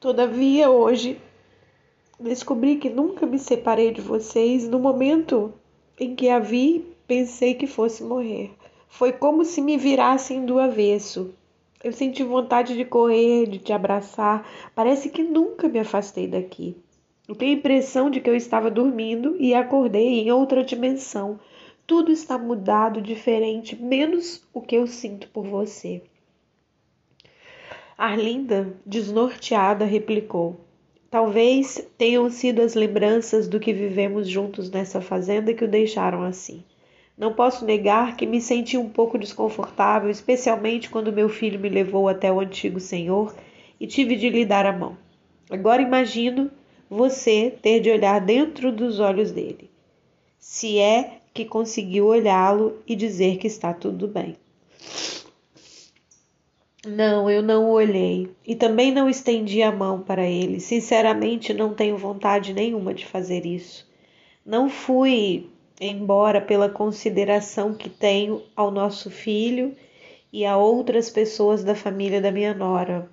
Todavia, 0.00 0.68
hoje 0.70 1.20
Descobri 2.18 2.76
que 2.76 2.88
nunca 2.88 3.26
me 3.26 3.38
separei 3.38 3.92
de 3.92 4.00
vocês. 4.00 4.66
No 4.66 4.78
momento 4.78 5.52
em 6.00 6.14
que 6.14 6.30
a 6.30 6.38
vi, 6.38 6.84
pensei 7.06 7.54
que 7.54 7.66
fosse 7.66 8.02
morrer. 8.02 8.52
Foi 8.88 9.12
como 9.12 9.44
se 9.44 9.60
me 9.60 9.76
virassem 9.76 10.46
do 10.46 10.58
avesso. 10.58 11.34
Eu 11.84 11.92
senti 11.92 12.22
vontade 12.24 12.74
de 12.74 12.84
correr, 12.86 13.46
de 13.46 13.58
te 13.58 13.72
abraçar. 13.72 14.48
Parece 14.74 15.10
que 15.10 15.22
nunca 15.22 15.68
me 15.68 15.78
afastei 15.78 16.26
daqui. 16.26 16.74
Eu 17.28 17.34
tenho 17.34 17.54
a 17.54 17.58
impressão 17.58 18.08
de 18.08 18.20
que 18.20 18.30
eu 18.30 18.34
estava 18.34 18.70
dormindo 18.70 19.36
e 19.38 19.52
acordei 19.52 20.20
em 20.20 20.30
outra 20.30 20.64
dimensão. 20.64 21.38
Tudo 21.86 22.10
está 22.10 22.38
mudado, 22.38 23.02
diferente, 23.02 23.76
menos 23.76 24.42
o 24.54 24.60
que 24.62 24.74
eu 24.74 24.86
sinto 24.86 25.28
por 25.28 25.46
você. 25.46 26.02
Arlinda, 27.98 28.74
desnorteada, 28.84 29.84
replicou: 29.84 30.65
Talvez 31.10 31.86
tenham 31.96 32.28
sido 32.30 32.60
as 32.60 32.74
lembranças 32.74 33.46
do 33.46 33.60
que 33.60 33.72
vivemos 33.72 34.28
juntos 34.28 34.70
nessa 34.70 35.00
fazenda 35.00 35.54
que 35.54 35.64
o 35.64 35.68
deixaram 35.68 36.22
assim. 36.22 36.64
Não 37.16 37.32
posso 37.32 37.64
negar 37.64 38.16
que 38.16 38.26
me 38.26 38.40
senti 38.40 38.76
um 38.76 38.88
pouco 38.88 39.16
desconfortável, 39.16 40.10
especialmente 40.10 40.90
quando 40.90 41.12
meu 41.12 41.28
filho 41.28 41.58
me 41.58 41.68
levou 41.68 42.08
até 42.08 42.30
o 42.30 42.40
antigo 42.40 42.80
senhor 42.80 43.34
e 43.80 43.86
tive 43.86 44.16
de 44.16 44.28
lhe 44.28 44.44
dar 44.44 44.66
a 44.66 44.72
mão. 44.72 44.98
Agora 45.48 45.80
imagino 45.80 46.50
você 46.90 47.56
ter 47.62 47.80
de 47.80 47.90
olhar 47.90 48.20
dentro 48.20 48.70
dos 48.70 49.00
olhos 49.00 49.30
dele, 49.30 49.70
se 50.38 50.78
é 50.78 51.18
que 51.32 51.44
conseguiu 51.44 52.06
olhá-lo 52.06 52.78
e 52.86 52.96
dizer 52.96 53.38
que 53.38 53.46
está 53.46 53.72
tudo 53.72 54.08
bem. 54.08 54.36
Não, 56.86 57.28
eu 57.28 57.42
não 57.42 57.64
o 57.64 57.72
olhei 57.72 58.30
e 58.46 58.54
também 58.54 58.92
não 58.92 59.08
estendi 59.08 59.60
a 59.60 59.72
mão 59.72 60.00
para 60.02 60.24
ele. 60.24 60.60
Sinceramente, 60.60 61.52
não 61.52 61.74
tenho 61.74 61.98
vontade 61.98 62.54
nenhuma 62.54 62.94
de 62.94 63.04
fazer 63.04 63.44
isso. 63.44 63.84
Não 64.44 64.70
fui 64.70 65.50
embora 65.80 66.40
pela 66.40 66.68
consideração 66.68 67.74
que 67.74 67.90
tenho 67.90 68.40
ao 68.54 68.70
nosso 68.70 69.10
filho 69.10 69.74
e 70.32 70.46
a 70.46 70.56
outras 70.56 71.10
pessoas 71.10 71.64
da 71.64 71.74
família 71.74 72.20
da 72.20 72.30
minha 72.30 72.54
nora. 72.54 73.10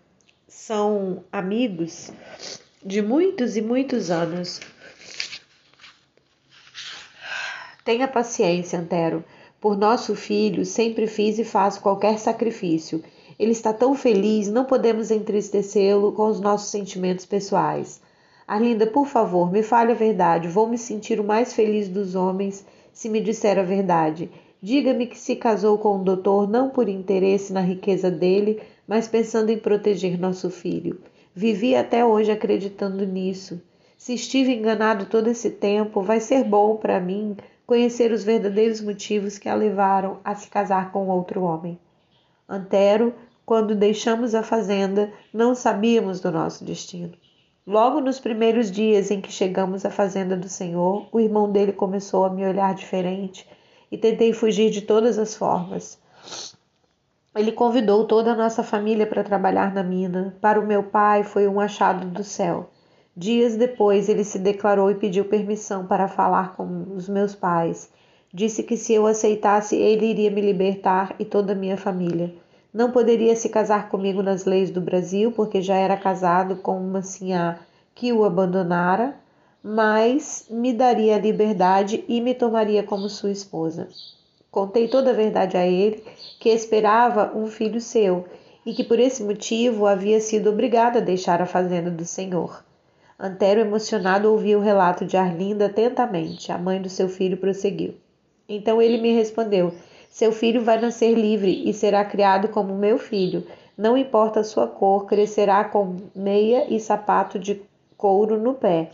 São 0.47 1.23
amigos 1.31 2.11
de 2.85 3.01
muitos 3.01 3.57
e 3.57 3.61
muitos 3.61 4.11
anos. 4.11 4.61
Tenha 7.83 8.07
paciência, 8.07 8.77
Antero. 8.77 9.25
Por 9.59 9.75
nosso 9.75 10.15
filho, 10.15 10.63
sempre 10.63 11.07
fiz 11.07 11.39
e 11.39 11.43
faço 11.43 11.81
qualquer 11.81 12.19
sacrifício 12.19 13.03
ele 13.39 13.51
está 13.51 13.73
tão 13.73 13.95
feliz, 13.95 14.49
não 14.49 14.65
podemos 14.65 15.11
entristecê-lo 15.11 16.11
com 16.11 16.27
os 16.27 16.39
nossos 16.39 16.69
sentimentos 16.69 17.25
pessoais. 17.25 18.01
Arlinda, 18.47 18.85
por 18.85 19.07
favor, 19.07 19.51
me 19.51 19.63
fale 19.63 19.93
a 19.93 19.95
verdade. 19.95 20.47
Vou 20.47 20.67
me 20.67 20.77
sentir 20.77 21.19
o 21.19 21.23
mais 21.23 21.53
feliz 21.53 21.87
dos 21.87 22.15
homens 22.15 22.65
se 22.91 23.09
me 23.09 23.21
disser 23.21 23.57
a 23.57 23.63
verdade. 23.63 24.29
Diga-me 24.61 25.07
que 25.07 25.17
se 25.17 25.35
casou 25.35 25.77
com 25.77 25.97
o 25.97 26.03
doutor 26.03 26.49
não 26.49 26.69
por 26.69 26.87
interesse 26.87 27.51
na 27.51 27.61
riqueza 27.61 28.11
dele, 28.11 28.61
mas 28.87 29.07
pensando 29.07 29.49
em 29.49 29.57
proteger 29.57 30.19
nosso 30.19 30.49
filho. 30.49 30.99
Vivi 31.35 31.75
até 31.75 32.05
hoje 32.05 32.31
acreditando 32.31 33.05
nisso. 33.05 33.61
Se 33.97 34.13
estive 34.13 34.53
enganado 34.53 35.05
todo 35.05 35.29
esse 35.29 35.49
tempo, 35.49 36.01
vai 36.01 36.19
ser 36.19 36.43
bom 36.43 36.75
para 36.75 36.99
mim 36.99 37.35
conhecer 37.65 38.11
os 38.11 38.23
verdadeiros 38.23 38.81
motivos 38.81 39.37
que 39.37 39.49
a 39.49 39.55
levaram 39.55 40.19
a 40.23 40.35
se 40.35 40.49
casar 40.49 40.91
com 40.91 41.07
outro 41.07 41.43
homem. 41.43 41.79
Antero, 42.47 43.13
quando 43.45 43.75
deixamos 43.75 44.35
a 44.35 44.43
fazenda, 44.43 45.11
não 45.33 45.53
sabíamos 45.55 46.19
do 46.19 46.31
nosso 46.31 46.63
destino. 46.63 47.13
Logo 47.65 48.01
nos 48.01 48.19
primeiros 48.19 48.69
dias 48.69 49.09
em 49.09 49.21
que 49.21 49.31
chegamos 49.31 49.85
à 49.85 49.89
fazenda 49.89 50.35
do 50.35 50.49
Senhor, 50.49 51.07
o 51.11 51.19
irmão 51.19 51.51
dele 51.51 51.71
começou 51.71 52.25
a 52.25 52.29
me 52.29 52.45
olhar 52.45 52.75
diferente 52.75 53.47
e 53.91 53.97
tentei 53.97 54.33
fugir 54.33 54.69
de 54.69 54.81
todas 54.81 55.17
as 55.17 55.35
formas. 55.35 55.97
Ele 57.35 57.51
convidou 57.51 58.05
toda 58.05 58.33
a 58.33 58.35
nossa 58.35 58.63
família 58.63 59.07
para 59.07 59.23
trabalhar 59.23 59.73
na 59.73 59.81
mina. 59.81 60.35
Para 60.39 60.59
o 60.59 60.65
meu 60.65 60.83
pai 60.83 61.23
foi 61.23 61.47
um 61.47 61.59
achado 61.59 62.05
do 62.07 62.23
céu. 62.23 62.69
Dias 63.15 63.55
depois, 63.55 64.09
ele 64.09 64.23
se 64.23 64.37
declarou 64.37 64.91
e 64.91 64.95
pediu 64.95 65.25
permissão 65.25 65.85
para 65.85 66.07
falar 66.07 66.55
com 66.55 66.93
os 66.95 67.07
meus 67.07 67.33
pais. 67.33 67.89
Disse 68.35 68.63
que 68.63 68.75
se 68.75 68.91
eu 68.91 69.05
aceitasse, 69.05 69.75
ele 69.75 70.07
iria 70.07 70.31
me 70.31 70.41
libertar 70.41 71.13
e 71.19 71.25
toda 71.25 71.53
a 71.53 71.55
minha 71.55 71.77
família. 71.77 72.33
Não 72.73 72.89
poderia 72.89 73.35
se 73.35 73.47
casar 73.47 73.89
comigo 73.89 74.23
nas 74.23 74.45
leis 74.45 74.71
do 74.71 74.81
Brasil, 74.81 75.31
porque 75.31 75.61
já 75.61 75.75
era 75.75 75.95
casado 75.95 76.55
com 76.55 76.75
uma 76.75 77.03
sinhá 77.03 77.59
que 77.93 78.11
o 78.11 78.25
abandonara, 78.25 79.15
mas 79.61 80.47
me 80.49 80.73
daria 80.73 81.15
a 81.15 81.19
liberdade 81.19 82.03
e 82.07 82.19
me 82.19 82.33
tomaria 82.33 82.81
como 82.81 83.07
sua 83.07 83.29
esposa. 83.29 83.87
Contei 84.49 84.87
toda 84.87 85.11
a 85.11 85.13
verdade 85.13 85.55
a 85.55 85.67
ele, 85.67 86.03
que 86.39 86.49
esperava 86.49 87.37
um 87.37 87.45
filho 87.45 87.79
seu 87.79 88.25
e 88.65 88.73
que 88.73 88.83
por 88.83 88.99
esse 88.99 89.23
motivo 89.23 89.85
havia 89.85 90.19
sido 90.19 90.49
obrigado 90.49 90.97
a 90.97 91.01
deixar 91.01 91.39
a 91.39 91.45
fazenda 91.45 91.91
do 91.91 92.03
Senhor. 92.03 92.65
Antero, 93.19 93.61
emocionado, 93.61 94.31
ouvia 94.31 94.57
o 94.57 94.61
relato 94.61 95.05
de 95.05 95.17
Arlinda 95.17 95.67
atentamente. 95.67 96.51
A 96.51 96.57
mãe 96.57 96.81
do 96.81 96.89
seu 96.89 97.07
filho 97.07 97.37
prosseguiu. 97.37 97.93
Então 98.47 98.81
ele 98.81 98.97
me 98.97 99.13
respondeu: 99.13 99.73
Seu 100.09 100.31
filho 100.31 100.63
vai 100.63 100.79
nascer 100.79 101.13
livre 101.13 101.63
e 101.67 101.73
será 101.73 102.03
criado 102.03 102.49
como 102.49 102.75
meu 102.75 102.97
filho. 102.97 103.45
Não 103.77 103.97
importa 103.97 104.41
a 104.41 104.43
sua 104.43 104.67
cor, 104.67 105.05
crescerá 105.05 105.63
com 105.63 105.97
meia 106.15 106.71
e 106.71 106.79
sapato 106.79 107.39
de 107.39 107.61
couro 107.97 108.37
no 108.37 108.53
pé. 108.53 108.91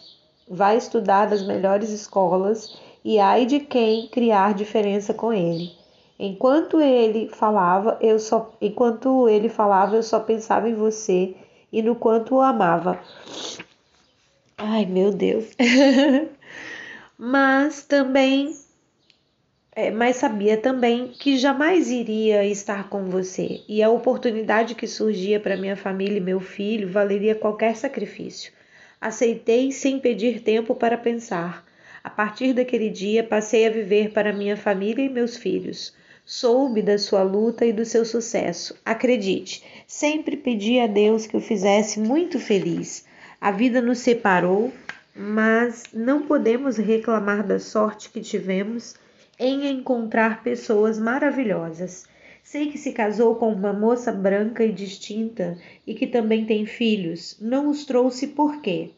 Vai 0.48 0.78
estudar 0.78 1.30
nas 1.30 1.46
melhores 1.46 1.90
escolas 1.90 2.80
e 3.04 3.20
ai 3.20 3.46
de 3.46 3.60
quem 3.60 4.08
criar 4.08 4.54
diferença 4.54 5.14
com 5.14 5.34
ele. 5.34 5.72
Enquanto 6.18 6.82
ele 6.82 7.30
falava, 7.30 7.98
eu 8.02 8.20
só 8.20 8.52
enquanto 8.62 9.28
ele 9.30 9.50
falava, 9.50 9.96
eu 9.96 10.04
só 10.04 10.20
pensava 10.20 10.70
em 10.70 10.76
você 10.76 11.36
e 11.72 11.82
no 11.82 11.96
quanto 11.96 12.36
o 12.36 12.42
amava. 12.42 13.00
Ai, 14.58 14.86
meu 14.86 15.12
Deus. 15.12 15.46
mas 17.18 17.84
também 17.84 18.54
mas 19.92 20.18
sabia 20.18 20.58
também 20.58 21.08
que 21.08 21.38
jamais 21.38 21.90
iria 21.90 22.46
estar 22.46 22.90
com 22.90 23.06
você, 23.06 23.62
e 23.68 23.82
a 23.82 23.90
oportunidade 23.90 24.76
que 24.76 24.88
surgia 24.88 25.40
para 25.40 25.56
minha 25.56 25.76
família 25.76 26.18
e 26.18 26.22
meu 26.22 26.40
filho 26.40 26.90
valeria 26.90 27.36
qualquer 27.36 27.76
sacrifício. 27.76 28.52
Aceitei 29.00 29.72
sem 29.72 30.00
pedir 30.00 30.42
tempo 30.42 30.76
para 30.76 30.98
pensar. 30.98 31.66
A 32.04 32.10
partir 32.10 32.54
daquele 32.54 32.90
dia, 32.90 33.24
passei 33.24 33.66
a 33.66 33.70
viver 33.70 34.12
para 34.12 34.34
minha 34.34 34.58
família 34.58 35.06
e 35.06 35.10
meus 35.10 35.38
filhos. 35.38 35.94
Soube 36.26 36.82
da 36.82 36.98
sua 36.98 37.24
luta 37.24 37.66
e 37.66 37.72
do 37.72 37.86
seu 37.86 38.04
sucesso. 38.04 38.76
Acredite, 38.86 39.64
sempre 39.88 40.36
pedi 40.36 40.80
a 40.80 40.88
Deus 40.88 41.26
que 41.26 41.38
o 41.38 41.42
fizesse 41.42 42.00
muito 42.00 42.40
feliz. 42.40 43.06
A 43.40 43.52
vida 43.52 43.82
nos 43.82 44.00
separou, 44.00 44.74
mas 45.16 45.86
não 45.94 46.24
podemos 46.24 46.78
reclamar 46.78 47.42
da 47.48 47.60
sorte 47.60 48.10
que 48.10 48.20
tivemos 48.20 48.96
em 49.40 49.70
encontrar 49.72 50.44
pessoas 50.44 51.00
maravilhosas. 51.00 52.06
Sei 52.44 52.70
que 52.70 52.78
se 52.78 52.92
casou 52.92 53.36
com 53.36 53.54
uma 53.54 53.72
moça 53.72 54.12
branca 54.12 54.66
e 54.66 54.72
distinta 54.72 55.58
e 55.88 55.94
que 55.94 56.06
também 56.06 56.46
tem 56.46 56.66
filhos. 56.66 57.38
Não 57.40 57.70
os 57.70 57.86
trouxe 57.86 58.28
por 58.28 58.62
quê? 58.62 58.90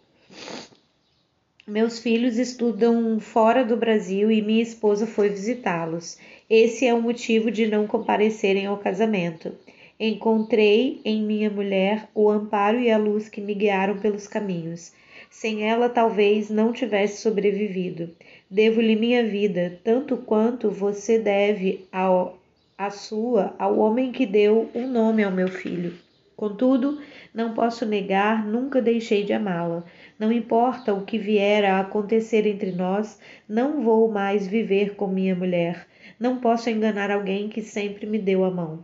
Meus 1.67 1.99
filhos 1.99 2.39
estudam 2.39 3.19
fora 3.19 3.63
do 3.63 3.77
Brasil 3.77 4.31
e 4.31 4.41
minha 4.41 4.63
esposa 4.63 5.05
foi 5.05 5.29
visitá-los. 5.29 6.17
Esse 6.49 6.87
é 6.87 6.93
o 6.93 7.01
motivo 7.01 7.51
de 7.51 7.67
não 7.67 7.85
comparecerem 7.85 8.65
ao 8.65 8.77
casamento. 8.77 9.53
Encontrei 9.99 10.99
em 11.05 11.21
minha 11.21 11.51
mulher 11.51 12.09
o 12.15 12.29
amparo 12.31 12.79
e 12.79 12.89
a 12.89 12.97
luz 12.97 13.29
que 13.29 13.39
me 13.39 13.53
guiaram 13.53 13.99
pelos 13.99 14.27
caminhos. 14.27 14.91
Sem 15.29 15.63
ela, 15.69 15.87
talvez 15.87 16.49
não 16.49 16.73
tivesse 16.73 17.21
sobrevivido. 17.21 18.09
Devo-lhe 18.53 18.97
minha 18.97 19.25
vida, 19.25 19.79
tanto 19.81 20.17
quanto 20.17 20.69
você 20.69 21.17
deve 21.17 21.87
ao, 21.89 22.37
a 22.77 22.89
sua 22.89 23.55
ao 23.57 23.79
homem 23.79 24.11
que 24.11 24.25
deu 24.25 24.69
um 24.75 24.89
nome 24.91 25.23
ao 25.23 25.31
meu 25.31 25.47
filho. 25.47 25.93
Contudo, 26.35 26.99
não 27.33 27.53
posso 27.53 27.85
negar, 27.85 28.45
nunca 28.45 28.81
deixei 28.81 29.23
de 29.23 29.31
amá-la. 29.31 29.85
Não 30.19 30.33
importa 30.33 30.93
o 30.93 31.05
que 31.05 31.17
vier 31.17 31.63
a 31.63 31.79
acontecer 31.79 32.45
entre 32.45 32.73
nós, 32.73 33.17
não 33.47 33.81
vou 33.83 34.11
mais 34.11 34.45
viver 34.45 34.95
com 34.95 35.07
minha 35.07 35.33
mulher. 35.33 35.87
Não 36.19 36.41
posso 36.41 36.69
enganar 36.69 37.09
alguém 37.09 37.47
que 37.47 37.61
sempre 37.61 38.05
me 38.05 38.19
deu 38.19 38.43
a 38.43 38.51
mão. 38.51 38.83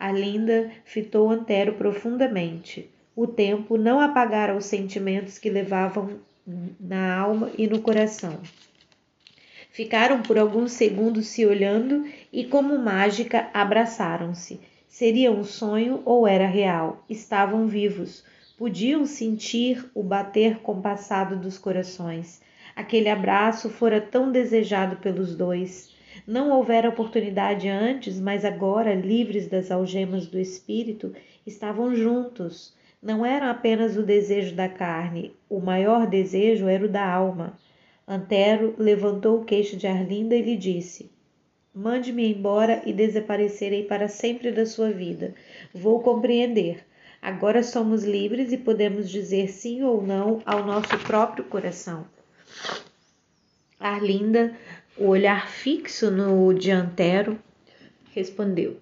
Arlinda 0.00 0.68
fitou 0.84 1.30
Antero 1.30 1.74
profundamente. 1.74 2.90
O 3.14 3.24
tempo 3.28 3.78
não 3.78 4.00
apagara 4.00 4.56
os 4.56 4.64
sentimentos 4.64 5.38
que 5.38 5.48
levavam 5.48 6.18
na 6.80 7.16
alma 7.16 7.52
e 7.56 7.68
no 7.68 7.80
coração. 7.80 8.40
Ficaram 9.76 10.22
por 10.22 10.38
alguns 10.38 10.72
segundos 10.72 11.26
se 11.26 11.44
olhando 11.44 12.06
e, 12.32 12.44
como 12.44 12.78
mágica, 12.78 13.50
abraçaram-se. 13.52 14.58
Seria 14.88 15.30
um 15.30 15.44
sonho 15.44 16.00
ou 16.06 16.26
era 16.26 16.46
real? 16.46 17.04
Estavam 17.10 17.66
vivos. 17.66 18.24
Podiam 18.56 19.04
sentir 19.04 19.84
o 19.94 20.02
bater 20.02 20.60
compassado 20.60 21.36
dos 21.36 21.58
corações. 21.58 22.40
Aquele 22.74 23.10
abraço 23.10 23.68
fora 23.68 24.00
tão 24.00 24.32
desejado 24.32 24.96
pelos 24.96 25.36
dois. 25.36 25.94
Não 26.26 26.52
houvera 26.52 26.88
oportunidade 26.88 27.68
antes, 27.68 28.18
mas 28.18 28.46
agora, 28.46 28.94
livres 28.94 29.46
das 29.46 29.70
algemas 29.70 30.26
do 30.26 30.38
espírito, 30.38 31.14
estavam 31.46 31.94
juntos. 31.94 32.72
Não 33.02 33.26
era 33.26 33.50
apenas 33.50 33.94
o 33.98 34.02
desejo 34.02 34.54
da 34.54 34.70
carne, 34.70 35.34
o 35.50 35.60
maior 35.60 36.06
desejo 36.06 36.66
era 36.66 36.86
o 36.86 36.88
da 36.88 37.06
alma. 37.06 37.52
Antero 38.08 38.74
levantou 38.78 39.40
o 39.40 39.44
queixo 39.44 39.76
de 39.76 39.86
Arlinda 39.86 40.36
e 40.36 40.42
lhe 40.42 40.56
disse: 40.56 41.10
Mande-me 41.74 42.32
embora 42.32 42.80
e 42.86 42.92
desaparecerei 42.92 43.82
para 43.82 44.06
sempre 44.06 44.52
da 44.52 44.64
sua 44.64 44.92
vida. 44.92 45.34
Vou 45.74 46.00
compreender. 46.00 46.86
Agora 47.20 47.64
somos 47.64 48.04
livres 48.04 48.52
e 48.52 48.58
podemos 48.58 49.10
dizer 49.10 49.48
sim 49.48 49.82
ou 49.82 50.00
não 50.00 50.40
ao 50.46 50.64
nosso 50.64 50.96
próprio 51.00 51.44
coração. 51.44 52.06
Arlinda 53.80 54.56
o 54.96 55.08
olhar 55.08 55.48
fixo 55.48 56.10
no 56.10 56.54
diantero, 56.54 57.38
respondeu: 58.14 58.80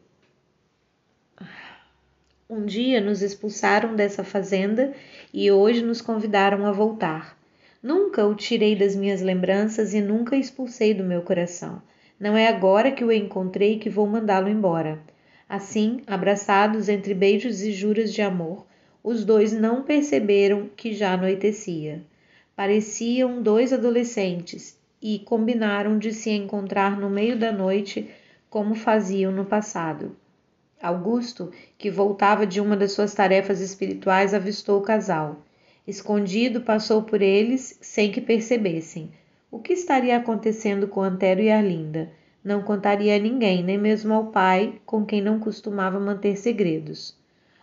Um 2.48 2.66
dia 2.66 3.00
nos 3.00 3.22
expulsaram 3.22 3.96
dessa 3.96 4.22
fazenda 4.22 4.94
e 5.32 5.50
hoje 5.50 5.82
nos 5.82 6.02
convidaram 6.02 6.66
a 6.66 6.72
voltar. 6.72 7.36
Nunca 7.84 8.26
o 8.26 8.34
tirei 8.34 8.74
das 8.74 8.96
minhas 8.96 9.20
lembranças 9.20 9.92
e 9.92 10.00
nunca 10.00 10.34
expulsei 10.34 10.94
do 10.94 11.04
meu 11.04 11.20
coração. 11.20 11.82
Não 12.18 12.34
é 12.34 12.48
agora 12.48 12.90
que 12.90 13.04
o 13.04 13.12
encontrei 13.12 13.78
que 13.78 13.90
vou 13.90 14.06
mandá-lo 14.06 14.48
embora. 14.48 14.98
Assim, 15.46 16.00
abraçados 16.06 16.88
entre 16.88 17.12
beijos 17.12 17.60
e 17.60 17.72
juras 17.72 18.10
de 18.10 18.22
amor, 18.22 18.64
os 19.02 19.22
dois 19.22 19.52
não 19.52 19.82
perceberam 19.82 20.70
que 20.74 20.94
já 20.94 21.12
anoitecia. 21.12 22.00
Pareciam 22.56 23.42
dois 23.42 23.70
adolescentes 23.70 24.78
e 25.02 25.18
combinaram 25.18 25.98
de 25.98 26.10
se 26.14 26.30
encontrar 26.30 26.98
no 26.98 27.10
meio 27.10 27.38
da 27.38 27.52
noite 27.52 28.08
como 28.48 28.74
faziam 28.74 29.30
no 29.30 29.44
passado. 29.44 30.16
Augusto, 30.80 31.52
que 31.76 31.90
voltava 31.90 32.46
de 32.46 32.62
uma 32.62 32.78
das 32.78 32.92
suas 32.92 33.12
tarefas 33.12 33.60
espirituais, 33.60 34.32
avistou 34.32 34.78
o 34.78 34.82
casal. 34.82 35.42
Escondido, 35.86 36.60
passou 36.62 37.02
por 37.02 37.20
eles 37.20 37.78
sem 37.80 38.10
que 38.10 38.20
percebessem. 38.20 39.10
O 39.50 39.58
que 39.58 39.72
estaria 39.72 40.16
acontecendo 40.16 40.88
com 40.88 41.02
Antero 41.02 41.40
e 41.40 41.50
Arlinda? 41.50 42.10
Não 42.42 42.62
contaria 42.62 43.16
a 43.16 43.18
ninguém, 43.18 43.62
nem 43.62 43.78
mesmo 43.78 44.12
ao 44.12 44.26
pai, 44.26 44.80
com 44.84 45.04
quem 45.04 45.20
não 45.20 45.38
costumava 45.38 46.00
manter 46.00 46.36
segredos. 46.36 47.16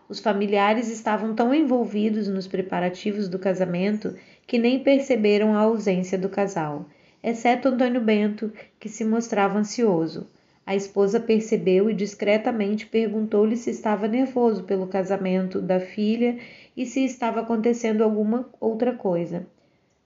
Os 0.08 0.20
familiares 0.20 0.90
estavam 0.90 1.34
tão 1.34 1.54
envolvidos 1.54 2.28
nos 2.28 2.48
preparativos 2.48 3.28
do 3.28 3.40
casamento 3.40 4.16
que 4.46 4.58
nem 4.58 4.80
perceberam 4.80 5.56
a 5.56 5.60
ausência 5.60 6.18
do 6.18 6.30
casal 6.30 6.86
exceto 7.24 7.68
Antônio 7.68 8.02
Bento, 8.02 8.52
que 8.80 8.90
se 8.90 9.06
mostrava 9.06 9.60
ansioso. 9.60 10.28
A 10.66 10.76
esposa 10.76 11.20
percebeu 11.20 11.90
e 11.90 11.94
discretamente 11.94 12.86
perguntou-lhe 12.86 13.56
se 13.56 13.70
estava 13.70 14.08
nervoso 14.08 14.64
pelo 14.64 14.88
casamento 14.88 15.62
da 15.62 15.80
filha 15.80 16.38
e 16.76 16.86
se 16.86 17.04
estava 17.04 17.42
acontecendo 17.42 18.04
alguma 18.04 18.50
outra 18.60 18.94
coisa. 18.94 19.46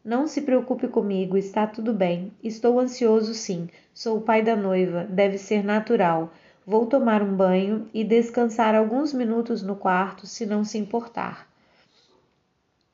Não 0.03 0.27
se 0.27 0.41
preocupe 0.41 0.87
comigo, 0.87 1.37
está 1.37 1.65
tudo 1.65 1.93
bem. 1.93 2.31
Estou 2.43 2.79
ansioso, 2.79 3.33
sim. 3.33 3.69
Sou 3.93 4.17
o 4.17 4.21
pai 4.21 4.41
da 4.41 4.55
noiva, 4.55 5.03
deve 5.03 5.37
ser 5.37 5.63
natural. 5.63 6.31
Vou 6.65 6.85
tomar 6.85 7.23
um 7.23 7.35
banho 7.35 7.87
e 7.93 8.03
descansar 8.03 8.75
alguns 8.75 9.13
minutos 9.13 9.61
no 9.61 9.75
quarto, 9.75 10.27
se 10.27 10.45
não 10.45 10.63
se 10.63 10.77
importar. 10.77 11.47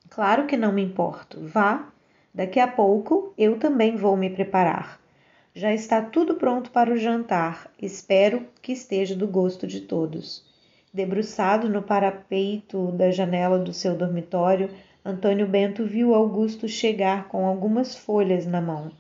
Claro 0.10 0.46
que 0.46 0.58
não 0.58 0.72
me 0.72 0.84
importo. 0.84 1.40
Vá, 1.42 1.92
Daqui 2.34 2.62
a 2.62 2.68
pouco 2.68 3.34
eu 3.38 3.60
também 3.60 3.98
vou 3.98 4.16
me 4.16 4.30
preparar. 4.30 5.02
Já 5.54 5.74
está 5.74 6.02
tudo 6.02 6.36
pronto 6.36 6.72
para 6.72 6.94
o 6.94 6.98
jantar. 6.98 7.70
Espero 7.82 8.48
que 8.62 8.72
esteja 8.72 9.16
do 9.18 9.28
gosto 9.28 9.68
de 9.68 9.82
todos. 9.82 10.50
Debruçado 10.94 11.70
no 11.70 11.82
parapeito 11.82 12.92
da 12.92 13.12
janela 13.12 13.58
do 13.58 13.72
seu 13.72 13.96
dormitório, 13.96 14.70
Antônio 15.06 15.48
Bento 15.48 15.86
viu 15.86 16.14
Augusto 16.14 16.68
chegar 16.68 17.30
com 17.30 17.46
algumas 17.46 17.96
folhas 17.96 18.46
na 18.46 18.60
mão. 18.60 18.92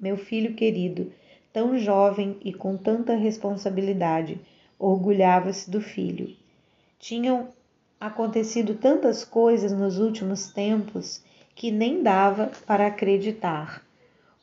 Meu 0.00 0.16
filho 0.16 0.54
querido, 0.54 1.12
tão 1.52 1.78
jovem 1.78 2.36
e 2.44 2.52
com 2.52 2.76
tanta 2.76 3.14
responsabilidade, 3.14 4.40
orgulhava-se 4.76 5.70
do 5.70 5.80
filho. 5.80 6.34
Tinham 6.98 7.48
acontecido 8.00 8.74
tantas 8.74 9.24
coisas 9.24 9.72
nos 9.72 10.00
últimos 10.00 10.52
tempos 10.52 11.22
que 11.54 11.70
nem 11.70 12.02
dava 12.02 12.50
para 12.66 12.88
acreditar. 12.88 13.82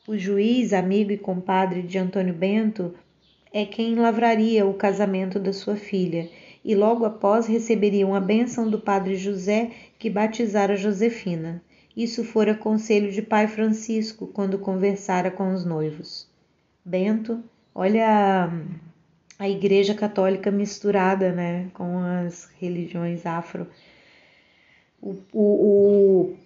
O 0.08 0.16
juiz, 0.16 0.72
amigo 0.72 1.12
e 1.12 1.18
compadre 1.18 1.82
de 1.82 1.98
Antônio 1.98 2.32
Bento, 2.32 2.94
é 3.52 3.66
quem 3.66 3.94
lavraria 3.94 4.66
o 4.66 4.72
casamento 4.72 5.38
da 5.38 5.52
sua 5.52 5.76
filha 5.76 6.28
e 6.64 6.74
logo 6.74 7.04
após 7.04 7.46
receberiam 7.46 8.14
a 8.14 8.20
bênção 8.20 8.70
do 8.70 8.78
padre 8.78 9.16
José 9.16 9.70
que 9.98 10.08
batizara 10.08 10.76
Josefina. 10.76 11.62
Isso 11.96 12.24
fora 12.24 12.54
conselho 12.54 13.12
de 13.12 13.20
pai 13.20 13.46
Francisco 13.46 14.26
quando 14.26 14.58
conversara 14.58 15.30
com 15.30 15.52
os 15.52 15.64
noivos. 15.64 16.26
Bento, 16.84 17.42
olha 17.74 18.50
a, 19.38 19.48
igreja 19.48 19.94
católica 19.94 20.50
misturada 20.50 21.30
né, 21.32 21.68
com 21.74 21.98
as 21.98 22.50
religiões 22.58 23.26
afro. 23.26 23.66
O, 25.00 25.14
o, 25.32 26.36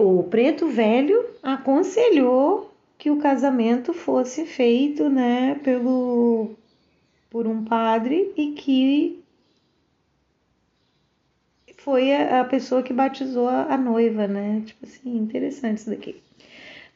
o, 0.00 0.18
o 0.18 0.22
preto 0.24 0.68
velho 0.68 1.26
aconselhou 1.42 2.72
que 2.96 3.10
o 3.10 3.18
casamento 3.18 3.92
fosse 3.92 4.46
feito 4.46 5.10
né, 5.10 5.60
pelo, 5.62 6.52
por 7.28 7.46
um 7.46 7.64
padre 7.64 8.32
e 8.36 8.52
que 8.52 9.23
foi 11.84 12.14
a, 12.14 12.40
a 12.40 12.44
pessoa 12.44 12.82
que 12.82 12.94
batizou 12.94 13.46
a, 13.46 13.74
a 13.74 13.76
noiva, 13.76 14.26
né? 14.26 14.62
Tipo 14.64 14.86
assim, 14.86 15.18
interessante 15.18 15.78
isso 15.78 15.90
daqui. 15.90 16.16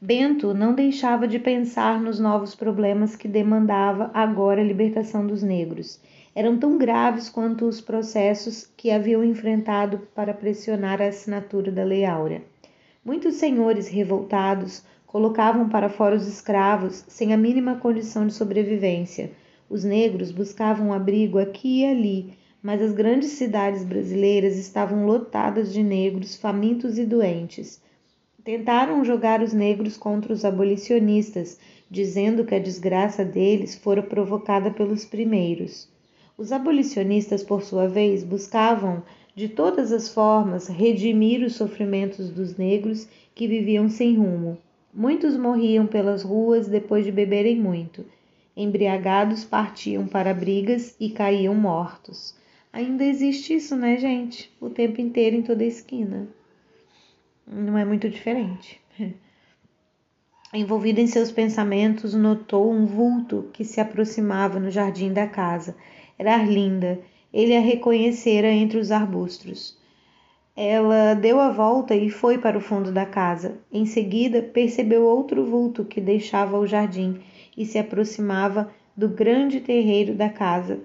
Bento 0.00 0.54
não 0.54 0.74
deixava 0.74 1.28
de 1.28 1.38
pensar 1.38 2.00
nos 2.00 2.18
novos 2.18 2.54
problemas 2.54 3.14
que 3.14 3.28
demandava 3.28 4.10
agora 4.14 4.62
a 4.62 4.64
libertação 4.64 5.26
dos 5.26 5.42
negros. 5.42 6.00
Eram 6.34 6.56
tão 6.56 6.78
graves 6.78 7.28
quanto 7.28 7.66
os 7.66 7.80
processos 7.80 8.70
que 8.76 8.90
haviam 8.90 9.22
enfrentado 9.22 10.08
para 10.14 10.32
pressionar 10.32 11.02
a 11.02 11.08
assinatura 11.08 11.70
da 11.70 11.84
Lei 11.84 12.04
Áurea. 12.04 12.42
Muitos 13.04 13.34
senhores 13.34 13.88
revoltados 13.88 14.82
colocavam 15.06 15.68
para 15.68 15.88
fora 15.88 16.16
os 16.16 16.26
escravos 16.26 17.04
sem 17.08 17.34
a 17.34 17.36
mínima 17.36 17.74
condição 17.74 18.26
de 18.26 18.32
sobrevivência. 18.32 19.32
Os 19.68 19.84
negros 19.84 20.30
buscavam 20.30 20.92
abrigo 20.92 21.38
aqui 21.38 21.80
e 21.80 21.86
ali, 21.86 22.37
mas 22.62 22.82
as 22.82 22.92
grandes 22.92 23.30
cidades 23.30 23.84
brasileiras 23.84 24.56
estavam 24.56 25.06
lotadas 25.06 25.72
de 25.72 25.82
negros 25.82 26.36
famintos 26.36 26.98
e 26.98 27.04
doentes. 27.04 27.80
Tentaram 28.42 29.04
jogar 29.04 29.42
os 29.42 29.52
negros 29.52 29.96
contra 29.96 30.32
os 30.32 30.44
abolicionistas, 30.44 31.58
dizendo 31.90 32.44
que 32.44 32.54
a 32.54 32.58
desgraça 32.58 33.24
deles 33.24 33.76
fora 33.76 34.02
provocada 34.02 34.70
pelos 34.70 35.04
primeiros. 35.04 35.88
Os 36.36 36.52
abolicionistas, 36.52 37.42
por 37.42 37.62
sua 37.62 37.86
vez, 37.88 38.24
buscavam 38.24 39.02
de 39.34 39.48
todas 39.48 39.92
as 39.92 40.08
formas 40.08 40.66
redimir 40.66 41.44
os 41.44 41.54
sofrimentos 41.54 42.30
dos 42.30 42.56
negros 42.56 43.08
que 43.34 43.46
viviam 43.46 43.88
sem 43.88 44.16
rumo. 44.16 44.58
Muitos 44.92 45.36
morriam 45.36 45.86
pelas 45.86 46.22
ruas 46.22 46.66
depois 46.66 47.04
de 47.04 47.12
beberem 47.12 47.56
muito. 47.56 48.04
Embriagados 48.56 49.44
partiam 49.44 50.08
para 50.08 50.34
brigas 50.34 50.96
e 50.98 51.10
caíam 51.10 51.54
mortos. 51.54 52.34
Ainda 52.72 53.04
existe 53.04 53.54
isso, 53.54 53.74
né, 53.74 53.96
gente? 53.96 54.52
O 54.60 54.68
tempo 54.68 55.00
inteiro 55.00 55.36
em 55.36 55.42
toda 55.42 55.64
esquina. 55.64 56.28
Não 57.46 57.78
é 57.78 57.84
muito 57.84 58.08
diferente. 58.08 58.80
Envolvido 60.52 61.00
em 61.00 61.06
seus 61.06 61.30
pensamentos, 61.30 62.14
notou 62.14 62.72
um 62.72 62.86
vulto 62.86 63.48
que 63.52 63.64
se 63.64 63.80
aproximava 63.80 64.58
no 64.60 64.70
jardim 64.70 65.12
da 65.12 65.26
casa. 65.26 65.76
Era 66.18 66.34
Arlinda. 66.34 67.00
Ele 67.32 67.56
a 67.56 67.60
reconhecera 67.60 68.48
entre 68.48 68.78
os 68.78 68.90
arbustos. 68.90 69.78
Ela 70.56 71.14
deu 71.14 71.38
a 71.38 71.50
volta 71.50 71.94
e 71.94 72.10
foi 72.10 72.36
para 72.36 72.58
o 72.58 72.60
fundo 72.60 72.90
da 72.90 73.06
casa. 73.06 73.58
Em 73.72 73.86
seguida, 73.86 74.42
percebeu 74.42 75.04
outro 75.04 75.44
vulto 75.44 75.84
que 75.84 76.00
deixava 76.00 76.58
o 76.58 76.66
jardim 76.66 77.20
e 77.56 77.64
se 77.64 77.78
aproximava 77.78 78.70
do 78.96 79.08
grande 79.08 79.60
terreiro 79.60 80.14
da 80.14 80.28
casa, 80.28 80.80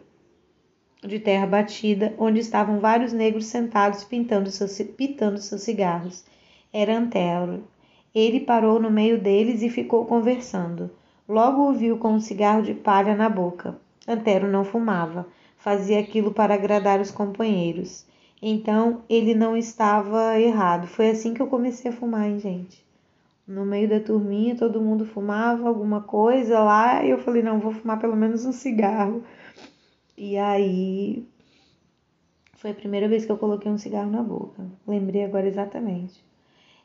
de 1.07 1.19
terra 1.19 1.45
batida, 1.45 2.13
onde 2.17 2.39
estavam 2.39 2.79
vários 2.79 3.13
negros 3.13 3.45
sentados 3.45 4.03
pintando 4.03 4.49
seus, 4.49 4.77
pitando 4.95 5.37
seus 5.37 5.61
cigarros. 5.61 6.23
Era 6.71 6.97
Antero. 6.97 7.63
Ele 8.13 8.39
parou 8.39 8.79
no 8.79 8.89
meio 8.89 9.19
deles 9.19 9.61
e 9.61 9.69
ficou 9.69 10.05
conversando. 10.05 10.91
Logo 11.27 11.63
ouviu 11.63 11.97
com 11.97 12.13
um 12.13 12.19
cigarro 12.19 12.61
de 12.61 12.73
palha 12.73 13.15
na 13.15 13.29
boca. 13.29 13.77
Antero 14.07 14.47
não 14.47 14.63
fumava, 14.63 15.27
fazia 15.57 15.99
aquilo 15.99 16.31
para 16.31 16.53
agradar 16.53 16.99
os 16.99 17.11
companheiros. 17.11 18.05
Então 18.41 19.01
ele 19.09 19.33
não 19.33 19.55
estava 19.55 20.39
errado. 20.39 20.87
Foi 20.87 21.09
assim 21.09 21.33
que 21.33 21.41
eu 21.41 21.47
comecei 21.47 21.91
a 21.91 21.93
fumar, 21.93 22.27
hein, 22.27 22.39
gente? 22.39 22.83
No 23.47 23.65
meio 23.65 23.89
da 23.89 23.99
turminha, 23.99 24.55
todo 24.55 24.81
mundo 24.81 25.05
fumava 25.05 25.67
alguma 25.67 26.01
coisa 26.01 26.59
lá, 26.59 27.03
e 27.03 27.09
eu 27.09 27.17
falei: 27.19 27.43
não, 27.43 27.59
vou 27.59 27.73
fumar 27.73 27.99
pelo 27.99 28.15
menos 28.15 28.45
um 28.45 28.53
cigarro 28.53 29.23
e 30.17 30.38
aí 30.38 31.28
foi 32.56 32.71
a 32.71 32.76
primeira 32.76 33.08
vez 33.08 33.26
que 33.26 33.32
eu 33.32 33.38
coloquei 33.38 33.71
um 33.71 33.78
cigarro 33.78 34.10
na 34.10 34.23
boca. 34.23 34.65
Lembrei 34.88 35.26
agora 35.26 35.47
exatamente. 35.47 36.23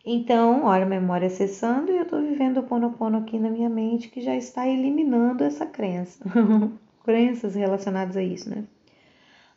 Então, 0.04 0.64
olha 0.64 0.84
a 0.84 0.88
memória 0.88 1.26
acessando 1.26 1.92
e 1.92 1.98
eu 1.98 2.06
tô 2.06 2.20
vivendo 2.20 2.58
o 2.58 2.62
ponopono 2.62 3.18
aqui 3.18 3.38
na 3.38 3.50
minha 3.50 3.68
mente 3.68 4.08
que 4.08 4.20
já 4.20 4.34
está 4.34 4.66
eliminando 4.66 5.44
essa 5.44 5.66
crença. 5.66 6.24
Crenças 7.04 7.54
relacionadas 7.54 8.16
a 8.16 8.22
isso, 8.22 8.48
né? 8.48 8.64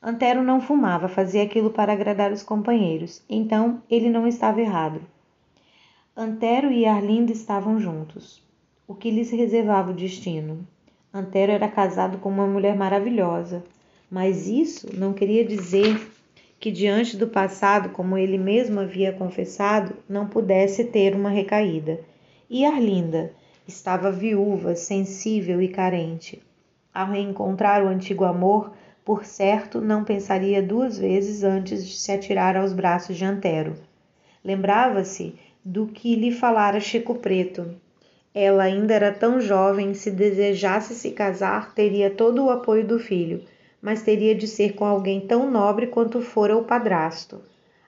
Antero 0.04 0.44
não 0.44 0.60
fumava, 0.60 1.08
fazia 1.08 1.44
aquilo 1.44 1.70
para 1.70 1.94
agradar 1.94 2.32
os 2.32 2.44
companheiros. 2.44 3.24
Então, 3.30 3.82
ele 3.90 4.10
não 4.10 4.28
estava 4.28 4.60
errado. 4.60 5.02
Antero 6.16 6.72
e 6.72 6.86
Arlinda 6.86 7.32
estavam 7.32 7.80
juntos. 7.80 8.44
O 8.88 8.94
que 8.94 9.10
lhes 9.10 9.32
reservava 9.32 9.92
o 9.92 9.96
destino? 9.96 10.68
Antero 11.14 11.52
era 11.52 11.68
casado 11.68 12.20
com 12.20 12.30
uma 12.30 12.48
mulher 12.48 12.76
maravilhosa, 12.76 13.62
mas 14.10 14.48
isso 14.48 14.88
não 14.98 15.12
queria 15.12 15.44
dizer 15.44 16.10
que, 16.58 16.72
diante 16.72 17.18
do 17.18 17.28
passado, 17.28 17.90
como 17.90 18.18
ele 18.18 18.38
mesmo 18.38 18.80
havia 18.80 19.12
confessado, 19.12 19.94
não 20.08 20.28
pudesse 20.28 20.86
ter 20.86 21.14
uma 21.14 21.30
recaída. 21.30 22.00
E 22.50 22.66
Arlinda 22.66 23.34
estava 23.68 24.12
viúva, 24.12 24.76
sensível 24.76 25.62
e 25.62 25.68
carente. 25.68 26.42
Ao 26.94 27.08
reencontrar 27.08 27.84
o 27.84 27.88
antigo 27.88 28.24
amor, 28.24 28.72
por 29.04 29.26
certo, 29.26 29.82
não 29.82 30.04
pensaria 30.04 30.62
duas 30.62 30.98
vezes 30.98 31.44
antes 31.44 31.86
de 31.86 31.98
se 31.98 32.12
atirar 32.12 32.56
aos 32.56 32.72
braços 32.72 33.18
de 33.18 33.26
Antero. 33.26 33.76
Lembrava-se 34.44 35.36
do 35.64 35.88
que 35.88 36.16
lhe 36.16 36.32
falara 36.32 36.80
Chico 36.80 37.16
Preto, 37.16 37.76
ela 38.34 38.64
ainda 38.64 38.94
era 38.94 39.12
tão 39.12 39.42
jovem, 39.42 39.94
se 39.94 40.10
desejasse 40.10 40.96
se 40.96 41.12
casar, 41.12 41.74
teria 41.74 42.10
todo 42.10 42.46
o 42.46 42.50
apoio 42.50 42.88
do 42.88 42.98
filho, 42.98 43.44
mas 43.82 44.04
teria 44.04 44.34
de 44.34 44.48
ser 44.48 44.74
com 44.74 44.86
alguém 44.86 45.20
tão 45.20 45.52
nobre 45.52 45.88
quanto 45.88 46.22
fora 46.22 46.56
o 46.56 46.64
padrasto. 46.64 47.42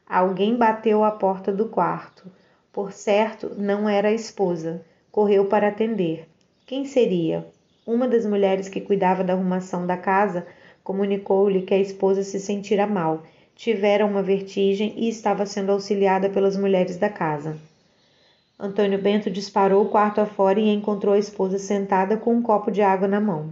Alguém 0.06 0.58
bateu 0.58 1.04
à 1.04 1.12
porta 1.12 1.52
do 1.52 1.70
quarto. 1.70 2.30
Por 2.74 2.92
certo, 2.92 3.54
não 3.58 3.88
era 3.88 4.10
a 4.10 4.14
esposa. 4.14 4.82
Correu 5.12 5.46
para 5.46 5.70
atender. 5.70 6.28
Quem 6.66 6.86
seria? 6.86 7.48
Uma 7.86 8.08
das 8.08 8.26
mulheres 8.26 8.68
que 8.68 8.82
cuidava 8.82 9.24
da 9.24 9.34
arrumação 9.34 9.88
da 9.88 9.96
casa 9.96 10.46
comunicou-lhe 10.84 11.62
que 11.62 11.74
a 11.74 11.80
esposa 11.80 12.22
se 12.24 12.40
sentira 12.40 12.86
mal, 12.86 13.24
tivera 13.56 14.06
uma 14.06 14.22
vertigem 14.22 14.94
e 14.98 15.08
estava 15.08 15.46
sendo 15.46 15.72
auxiliada 15.72 16.30
pelas 16.30 16.58
mulheres 16.58 16.98
da 16.98 17.10
casa. 17.10 17.58
Antônio 18.60 19.02
Bento 19.02 19.32
disparou 19.32 19.84
o 19.84 19.90
quarto 19.90 20.22
afora 20.22 20.60
e 20.60 20.70
encontrou 20.70 21.16
a 21.16 21.20
esposa 21.20 21.58
sentada 21.58 22.16
com 22.16 22.36
um 22.36 22.42
copo 22.42 22.70
de 22.70 22.84
água 22.84 23.08
na 23.08 23.20
mão. 23.20 23.52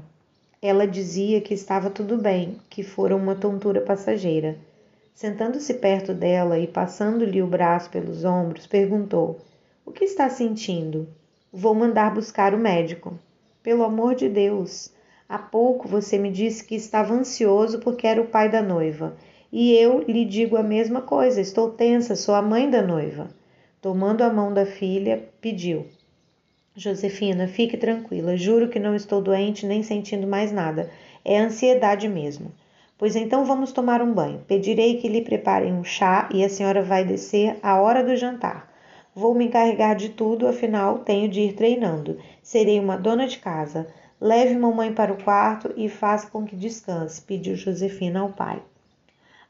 Ela 0.61 0.85
dizia 0.85 1.41
que 1.41 1.55
estava 1.55 1.89
tudo 1.89 2.17
bem, 2.17 2.57
que 2.69 2.83
fora 2.83 3.15
uma 3.15 3.33
tontura 3.33 3.81
passageira. 3.81 4.57
Sentando-se 5.15 5.73
perto 5.73 6.13
dela 6.13 6.59
e 6.59 6.67
passando-lhe 6.67 7.41
o 7.41 7.47
braço 7.47 7.89
pelos 7.89 8.23
ombros, 8.23 8.67
perguntou: 8.67 9.39
O 9.83 9.91
que 9.91 10.05
está 10.05 10.29
sentindo? 10.29 11.07
Vou 11.51 11.73
mandar 11.73 12.13
buscar 12.13 12.53
o 12.53 12.59
médico. 12.59 13.17
Pelo 13.63 13.83
amor 13.83 14.13
de 14.13 14.29
Deus! 14.29 14.93
Há 15.27 15.39
pouco 15.39 15.87
você 15.87 16.17
me 16.17 16.29
disse 16.31 16.63
que 16.63 16.75
estava 16.75 17.13
ansioso 17.15 17.79
porque 17.79 18.05
era 18.05 18.21
o 18.21 18.27
pai 18.27 18.49
da 18.49 18.61
noiva. 18.61 19.17
E 19.51 19.73
eu 19.73 20.01
lhe 20.01 20.25
digo 20.25 20.57
a 20.57 20.63
mesma 20.63 21.01
coisa. 21.01 21.41
Estou 21.41 21.71
tensa, 21.71 22.15
sou 22.15 22.35
a 22.35 22.41
mãe 22.41 22.69
da 22.69 22.83
noiva. 22.83 23.29
Tomando 23.81 24.21
a 24.21 24.31
mão 24.31 24.53
da 24.53 24.63
filha, 24.63 25.27
pediu: 25.41 25.87
Josefina, 26.75 27.47
fique 27.47 27.75
tranquila. 27.75 28.37
Juro 28.37 28.69
que 28.69 28.77
não 28.77 28.95
estou 28.95 29.19
doente 29.23 29.65
nem 29.65 29.81
sentindo 29.81 30.27
mais 30.27 30.51
nada. 30.51 30.91
É 31.25 31.39
ansiedade 31.39 32.07
mesmo. 32.07 32.51
Pois 32.95 33.15
então 33.15 33.43
vamos 33.43 33.71
tomar 33.71 33.99
um 33.99 34.13
banho. 34.13 34.43
Pedirei 34.47 34.97
que 34.97 35.07
lhe 35.07 35.23
preparem 35.23 35.73
um 35.73 35.83
chá 35.83 36.29
e 36.31 36.43
a 36.43 36.49
senhora 36.49 36.83
vai 36.83 37.03
descer 37.03 37.57
à 37.63 37.81
hora 37.81 38.03
do 38.03 38.15
jantar. 38.15 38.71
Vou 39.15 39.33
me 39.33 39.45
encarregar 39.45 39.95
de 39.95 40.09
tudo, 40.09 40.47
afinal 40.47 40.99
tenho 40.99 41.27
de 41.27 41.41
ir 41.41 41.53
treinando. 41.53 42.19
Serei 42.43 42.79
uma 42.79 42.97
dona 42.97 43.25
de 43.25 43.39
casa. 43.39 43.87
Leve 44.21 44.55
mamãe 44.55 44.93
para 44.93 45.11
o 45.11 45.23
quarto 45.23 45.73
e 45.75 45.89
faça 45.89 46.29
com 46.29 46.45
que 46.45 46.55
descanse, 46.55 47.19
pediu 47.19 47.55
Josefina 47.55 48.19
ao 48.19 48.29
pai. 48.29 48.61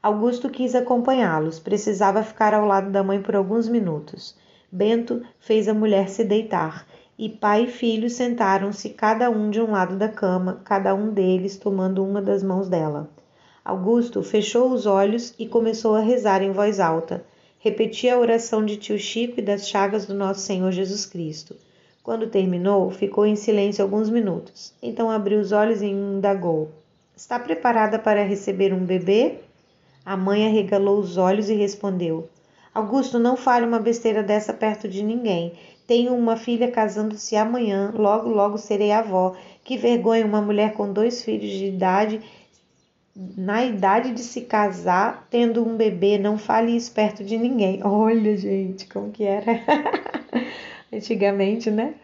Augusto 0.02 0.50
quis 0.50 0.74
acompanhá-los, 0.74 1.60
precisava 1.60 2.24
ficar 2.24 2.52
ao 2.52 2.66
lado 2.66 2.90
da 2.90 3.04
mãe 3.04 3.22
por 3.22 3.36
alguns 3.36 3.68
minutos. 3.68 4.34
Bento 4.70 5.22
fez 5.38 5.68
a 5.68 5.74
mulher 5.74 6.08
se 6.08 6.24
deitar 6.24 6.86
e 7.18 7.28
pai 7.28 7.64
e 7.64 7.66
filho 7.68 8.10
sentaram-se 8.10 8.88
cada 8.90 9.30
um 9.30 9.48
de 9.48 9.60
um 9.60 9.70
lado 9.70 9.96
da 9.96 10.08
cama, 10.08 10.60
cada 10.64 10.92
um 10.92 11.10
deles 11.10 11.56
tomando 11.56 12.04
uma 12.04 12.20
das 12.20 12.42
mãos 12.42 12.68
dela. 12.68 13.08
Augusto 13.64 14.24
fechou 14.24 14.72
os 14.72 14.86
olhos 14.86 15.32
e 15.38 15.46
começou 15.46 15.94
a 15.94 16.00
rezar 16.00 16.42
em 16.42 16.50
voz 16.50 16.80
alta. 16.80 17.24
Repetia 17.60 18.16
a 18.16 18.18
oração 18.18 18.64
de 18.64 18.76
tio 18.76 18.98
Chico 18.98 19.38
e 19.38 19.42
das 19.42 19.68
chagas 19.68 20.04
do 20.04 20.14
nosso 20.14 20.40
Senhor 20.40 20.72
Jesus 20.72 21.06
Cristo. 21.06 21.54
Quando 22.02 22.26
terminou, 22.26 22.90
ficou 22.90 23.24
em 23.24 23.36
silêncio 23.36 23.84
alguns 23.84 24.10
minutos. 24.10 24.74
Então 24.82 25.08
abriu 25.08 25.38
os 25.38 25.52
olhos 25.52 25.80
e 25.80 25.86
indagou: 25.86 26.70
Está 27.16 27.38
preparada 27.38 28.00
para 28.00 28.24
receber 28.24 28.74
um 28.74 28.84
bebê? 28.84 29.38
A 30.04 30.16
mãe 30.16 30.46
arregalou 30.46 30.98
os 30.98 31.16
olhos 31.16 31.48
e 31.48 31.54
respondeu: 31.54 32.28
Augusto, 32.74 33.18
não 33.18 33.36
fale 33.36 33.66
uma 33.66 33.78
besteira 33.78 34.22
dessa 34.22 34.52
perto 34.52 34.88
de 34.88 35.02
ninguém. 35.02 35.52
Tenho 35.86 36.14
uma 36.14 36.36
filha 36.36 36.70
casando-se 36.70 37.36
amanhã, 37.36 37.92
logo, 37.94 38.28
logo 38.28 38.58
serei 38.58 38.92
avó. 38.92 39.34
Que 39.64 39.76
vergonha 39.76 40.26
uma 40.26 40.40
mulher 40.40 40.72
com 40.72 40.92
dois 40.92 41.22
filhos 41.22 41.50
de 41.50 41.66
idade 41.66 42.20
na 43.14 43.64
idade 43.64 44.12
de 44.12 44.22
se 44.22 44.40
casar, 44.42 45.26
tendo 45.30 45.62
um 45.66 45.76
bebê, 45.76 46.18
não 46.18 46.38
fale 46.38 46.74
isso 46.74 46.92
perto 46.92 47.22
de 47.22 47.36
ninguém. 47.36 47.80
Olha, 47.84 48.36
gente, 48.36 48.86
como 48.86 49.10
que 49.10 49.24
era 49.24 49.60
antigamente, 50.92 51.70
né? 51.70 51.94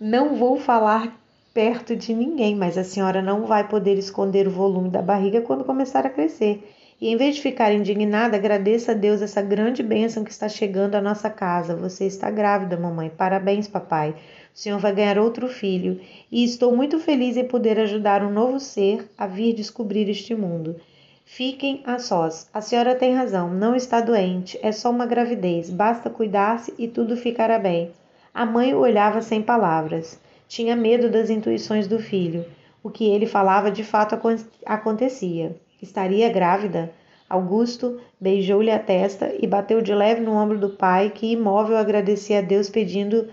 Não 0.00 0.36
vou 0.36 0.56
falar 0.56 1.18
perto 1.52 1.96
de 1.96 2.14
ninguém, 2.14 2.54
mas 2.54 2.78
a 2.78 2.84
senhora 2.84 3.20
não 3.20 3.44
vai 3.44 3.66
poder 3.66 3.98
esconder 3.98 4.46
o 4.46 4.52
volume 4.52 4.88
da 4.88 5.02
barriga 5.02 5.40
quando 5.40 5.64
começar 5.64 6.06
a 6.06 6.10
crescer. 6.10 6.62
E 7.00 7.08
em 7.08 7.16
vez 7.16 7.36
de 7.36 7.40
ficar 7.40 7.72
indignada, 7.72 8.36
agradeça 8.36 8.92
a 8.92 8.94
Deus 8.94 9.22
essa 9.22 9.40
grande 9.40 9.82
bênção 9.82 10.22
que 10.22 10.30
está 10.30 10.50
chegando 10.50 10.96
à 10.96 11.00
nossa 11.00 11.30
casa. 11.30 11.74
Você 11.74 12.04
está 12.04 12.30
grávida, 12.30 12.76
mamãe. 12.76 13.08
Parabéns, 13.08 13.66
papai. 13.66 14.10
O 14.54 14.58
Senhor 14.58 14.78
vai 14.78 14.94
ganhar 14.94 15.18
outro 15.18 15.48
filho 15.48 15.98
e 16.30 16.44
estou 16.44 16.76
muito 16.76 16.98
feliz 16.98 17.38
em 17.38 17.44
poder 17.44 17.80
ajudar 17.80 18.22
um 18.22 18.30
novo 18.30 18.60
ser 18.60 19.08
a 19.16 19.26
vir 19.26 19.54
descobrir 19.54 20.10
este 20.10 20.34
mundo. 20.34 20.76
Fiquem 21.24 21.82
a 21.86 21.98
sós. 21.98 22.50
A 22.52 22.60
senhora 22.60 22.94
tem 22.94 23.14
razão, 23.14 23.48
não 23.48 23.74
está 23.74 24.00
doente, 24.00 24.58
é 24.62 24.70
só 24.70 24.90
uma 24.90 25.06
gravidez, 25.06 25.70
basta 25.70 26.10
cuidar-se 26.10 26.74
e 26.76 26.86
tudo 26.86 27.16
ficará 27.16 27.58
bem. 27.58 27.92
A 28.34 28.44
mãe 28.44 28.74
o 28.74 28.80
olhava 28.80 29.22
sem 29.22 29.40
palavras. 29.40 30.20
Tinha 30.48 30.76
medo 30.76 31.08
das 31.08 31.30
intuições 31.30 31.86
do 31.86 31.98
filho. 31.98 32.44
O 32.82 32.90
que 32.90 33.08
ele 33.08 33.26
falava 33.26 33.70
de 33.70 33.84
fato 33.84 34.18
acontecia. 34.66 35.56
Estaria 35.80 36.28
grávida? 36.28 36.92
Augusto 37.28 38.00
beijou-lhe 38.20 38.70
a 38.70 38.78
testa 38.78 39.32
e 39.40 39.46
bateu 39.46 39.80
de 39.80 39.94
leve 39.94 40.20
no 40.20 40.32
ombro 40.32 40.58
do 40.58 40.70
pai, 40.70 41.10
que 41.10 41.32
imóvel 41.32 41.76
agradecia 41.76 42.40
a 42.40 42.42
Deus 42.42 42.68
pedindo 42.68 43.28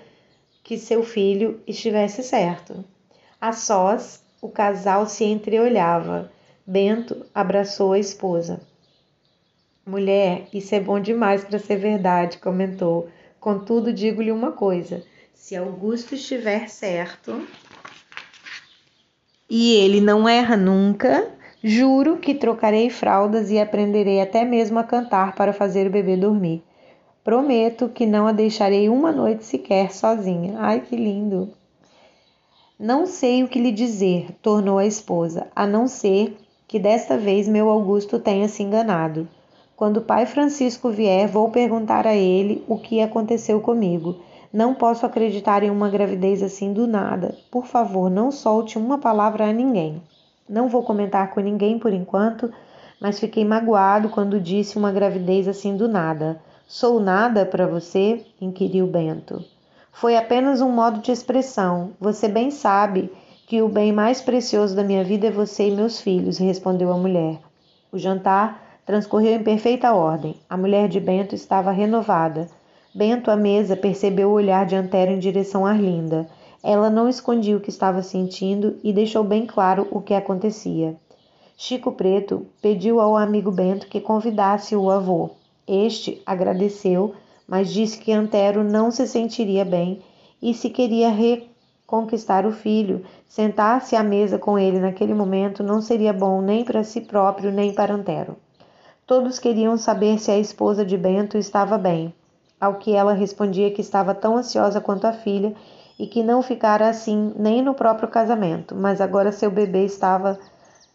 que 0.63 0.77
seu 0.77 1.01
filho 1.03 1.59
estivesse 1.65 2.21
certo. 2.21 2.85
A 3.41 3.51
sós, 3.51 4.23
o 4.41 4.49
casal 4.49 5.07
se 5.07 5.23
entreolhava. 5.23 6.31
Bento 6.65 7.25
abraçou 7.33 7.93
a 7.93 7.99
esposa. 7.99 8.61
Mulher, 9.85 10.47
isso 10.53 10.75
é 10.75 10.79
bom 10.79 10.99
demais 10.99 11.43
para 11.43 11.57
ser 11.57 11.77
verdade, 11.77 12.37
comentou. 12.37 13.09
Contudo, 13.39 13.93
digo-lhe 13.93 14.31
uma 14.31 14.51
coisa: 14.51 15.03
se 15.33 15.55
Augusto 15.55 16.15
estiver 16.15 16.67
certo 16.67 17.47
e 19.49 19.75
ele 19.75 20.01
não 20.01 20.27
erra 20.27 20.57
nunca, 20.57 21.31
juro 21.67 22.15
que 22.17 22.33
trocarei 22.33 22.89
fraldas 22.89 23.51
e 23.51 23.59
aprenderei 23.59 24.21
até 24.21 24.45
mesmo 24.45 24.79
a 24.79 24.83
cantar 24.83 25.35
para 25.35 25.51
fazer 25.51 25.85
o 25.85 25.91
bebê 25.91 26.15
dormir. 26.15 26.63
Prometo 27.25 27.89
que 27.89 28.05
não 28.05 28.25
a 28.25 28.31
deixarei 28.31 28.87
uma 28.87 29.11
noite 29.11 29.43
sequer 29.43 29.91
sozinha. 29.91 30.55
Ai, 30.59 30.79
que 30.79 30.95
lindo! 30.95 31.49
Não 32.79 33.05
sei 33.05 33.43
o 33.43 33.49
que 33.49 33.59
lhe 33.59 33.71
dizer, 33.71 34.27
tornou 34.41 34.77
a 34.77 34.85
esposa, 34.85 35.47
a 35.53 35.67
não 35.67 35.87
ser 35.87 36.37
que 36.65 36.79
desta 36.79 37.17
vez 37.17 37.49
meu 37.49 37.69
Augusto 37.69 38.17
tenha 38.17 38.47
se 38.47 38.63
enganado. 38.63 39.27
Quando 39.75 39.97
o 39.97 40.01
pai 40.01 40.25
Francisco 40.25 40.89
vier, 40.89 41.27
vou 41.27 41.49
perguntar 41.49 42.07
a 42.07 42.15
ele 42.15 42.63
o 42.67 42.77
que 42.77 43.01
aconteceu 43.01 43.59
comigo. 43.59 44.15
Não 44.53 44.73
posso 44.73 45.05
acreditar 45.05 45.63
em 45.63 45.69
uma 45.69 45.89
gravidez 45.89 46.41
assim 46.41 46.71
do 46.71 46.87
nada. 46.87 47.37
Por 47.51 47.65
favor, 47.65 48.09
não 48.09 48.31
solte 48.31 48.77
uma 48.77 48.97
palavra 48.97 49.49
a 49.49 49.53
ninguém. 49.53 50.01
Não 50.47 50.69
vou 50.69 50.83
comentar 50.83 51.31
com 51.31 51.39
ninguém 51.39 51.77
por 51.77 51.91
enquanto, 51.91 52.51
mas 53.01 53.19
fiquei 53.19 53.43
magoado 53.43 54.09
quando 54.09 54.39
disse 54.39 54.77
uma 54.77 54.91
gravidez 54.91 55.47
assim 55.47 55.75
do 55.75 55.87
nada. 55.87 56.39
Sou 56.67 56.99
nada 56.99 57.45
para 57.45 57.67
você? 57.67 58.25
inquiriu 58.39 58.87
Bento. 58.87 59.43
Foi 59.91 60.15
apenas 60.15 60.61
um 60.61 60.71
modo 60.71 60.99
de 60.99 61.11
expressão. 61.11 61.91
Você 61.99 62.27
bem 62.27 62.51
sabe 62.51 63.11
que 63.47 63.61
o 63.61 63.69
bem 63.69 63.91
mais 63.91 64.21
precioso 64.21 64.75
da 64.75 64.83
minha 64.83 65.03
vida 65.03 65.27
é 65.27 65.31
você 65.31 65.69
e 65.69 65.75
meus 65.75 66.01
filhos, 66.01 66.37
respondeu 66.37 66.91
a 66.91 66.97
mulher. 66.97 67.39
O 67.91 67.97
jantar 67.97 68.79
transcorreu 68.85 69.33
em 69.33 69.43
perfeita 69.43 69.93
ordem. 69.93 70.35
A 70.49 70.55
mulher 70.55 70.87
de 70.87 70.99
Bento 70.99 71.33
estava 71.33 71.71
renovada. 71.71 72.47
Bento, 72.93 73.31
à 73.31 73.35
mesa, 73.35 73.75
percebeu 73.75 74.29
o 74.29 74.33
olhar 74.33 74.65
de 74.65 74.75
Antero 74.75 75.11
em 75.11 75.19
direção 75.19 75.65
a 75.65 75.71
Arlinda. 75.71 76.27
Ela 76.63 76.89
não 76.89 77.07
escondia 77.07 77.55
o 77.55 77.59
que 77.59 77.69
estava 77.69 78.01
sentindo 78.01 78.77
e 78.83 78.91
deixou 78.91 79.23
bem 79.23 79.45
claro 79.45 79.87
o 79.91 80.01
que 80.01 80.13
acontecia. 80.13 80.95
Chico 81.55 81.91
Preto 81.91 82.45
pediu 82.61 82.99
ao 82.99 83.15
amigo 83.15 83.51
Bento 83.51 83.87
que 83.87 84.01
convidasse 84.01 84.75
o 84.75 84.89
avô. 84.89 85.31
Este 85.67 86.21
agradeceu, 86.25 87.13
mas 87.47 87.71
disse 87.71 87.97
que 87.97 88.11
Antero 88.11 88.63
não 88.63 88.91
se 88.91 89.07
sentiria 89.07 89.65
bem 89.65 90.01
e 90.41 90.53
se 90.53 90.69
queria 90.69 91.09
reconquistar 91.09 92.45
o 92.45 92.51
filho, 92.51 93.03
sentar-se 93.27 93.95
à 93.95 94.03
mesa 94.03 94.37
com 94.37 94.57
ele 94.57 94.79
naquele 94.79 95.13
momento 95.13 95.63
não 95.63 95.81
seria 95.81 96.13
bom 96.13 96.41
nem 96.41 96.63
para 96.63 96.83
si 96.83 97.01
próprio 97.01 97.51
nem 97.51 97.73
para 97.73 97.93
Antero. 97.93 98.35
Todos 99.05 99.39
queriam 99.39 99.77
saber 99.77 100.19
se 100.19 100.29
a 100.29 100.37
esposa 100.37 100.85
de 100.85 100.97
Bento 100.97 101.37
estava 101.37 101.77
bem, 101.77 102.13
ao 102.59 102.75
que 102.75 102.93
ela 102.93 103.13
respondia 103.13 103.71
que 103.71 103.81
estava 103.81 104.13
tão 104.13 104.37
ansiosa 104.37 104.81
quanto 104.81 105.05
a 105.05 105.13
filha 105.13 105.55
e 105.99 106.05
que 106.07 106.23
não 106.23 106.41
ficara 106.41 106.89
assim 106.89 107.33
nem 107.37 107.61
no 107.61 107.73
próprio 107.73 108.07
casamento, 108.07 108.75
mas 108.75 109.01
agora 109.01 109.31
seu 109.31 109.49
bebê 109.49 109.85
estava 109.85 110.39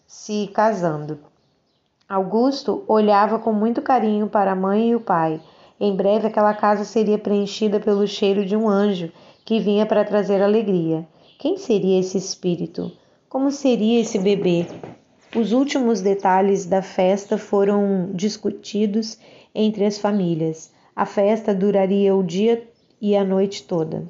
se 0.07 0.49
casando. 0.55 1.19
Augusto 2.09 2.85
olhava 2.87 3.39
com 3.39 3.53
muito 3.53 3.81
carinho 3.81 4.29
para 4.29 4.53
a 4.53 4.57
mãe 4.57 4.91
e 4.91 4.95
o 4.95 5.01
pai. 5.01 5.41
Em 5.81 5.97
breve 5.97 6.27
aquela 6.27 6.55
casa 6.55 6.85
seria 6.85 7.19
preenchida 7.19 7.81
pelo 7.81 8.07
cheiro 8.07 8.45
de 8.45 8.57
um 8.57 8.69
anjo 8.69 9.11
que 9.45 9.59
vinha 9.59 9.87
para 9.87 10.05
trazer 10.05 10.43
alegria. 10.43 11.07
Quem 11.39 11.57
seria 11.57 11.99
esse 11.99 12.19
espírito? 12.19 12.93
Como 13.29 13.51
seria 13.51 14.01
esse 14.01 14.19
bebê? 14.19 14.67
Os 15.35 15.53
últimos 15.53 16.03
detalhes 16.03 16.67
da 16.67 16.83
festa 16.83 17.39
foram 17.39 18.11
discutidos 18.13 19.19
entre 19.55 19.87
as 19.87 19.97
famílias. 19.97 20.71
A 20.95 21.07
festa 21.07 21.55
duraria 21.55 22.15
o 22.15 22.23
dia 22.23 22.63
e 23.01 23.17
a 23.17 23.25
noite 23.25 23.63
toda. 23.63 24.05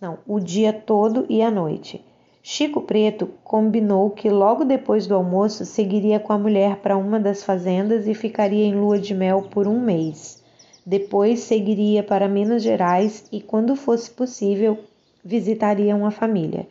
Não, 0.00 0.18
o 0.26 0.40
dia 0.40 0.72
todo 0.72 1.26
e 1.28 1.42
a 1.42 1.50
noite. 1.50 2.02
Chico 2.42 2.80
Preto 2.80 3.28
combinou 3.44 4.08
que 4.08 4.30
logo 4.30 4.64
depois 4.64 5.06
do 5.06 5.14
almoço 5.14 5.66
seguiria 5.66 6.18
com 6.18 6.32
a 6.32 6.38
mulher 6.38 6.76
para 6.76 6.96
uma 6.96 7.20
das 7.20 7.44
fazendas 7.44 8.08
e 8.08 8.14
ficaria 8.14 8.64
em 8.64 8.74
lua 8.74 8.98
de 8.98 9.12
mel 9.12 9.42
por 9.50 9.68
um 9.68 9.78
mês. 9.78 10.42
Depois 10.86 11.40
seguiria 11.40 12.02
para 12.02 12.26
Minas 12.26 12.62
Gerais 12.62 13.26
e, 13.30 13.42
quando 13.42 13.76
fosse 13.76 14.10
possível, 14.10 14.78
visitaria 15.22 15.94
uma 15.94 16.10
família. 16.10 16.66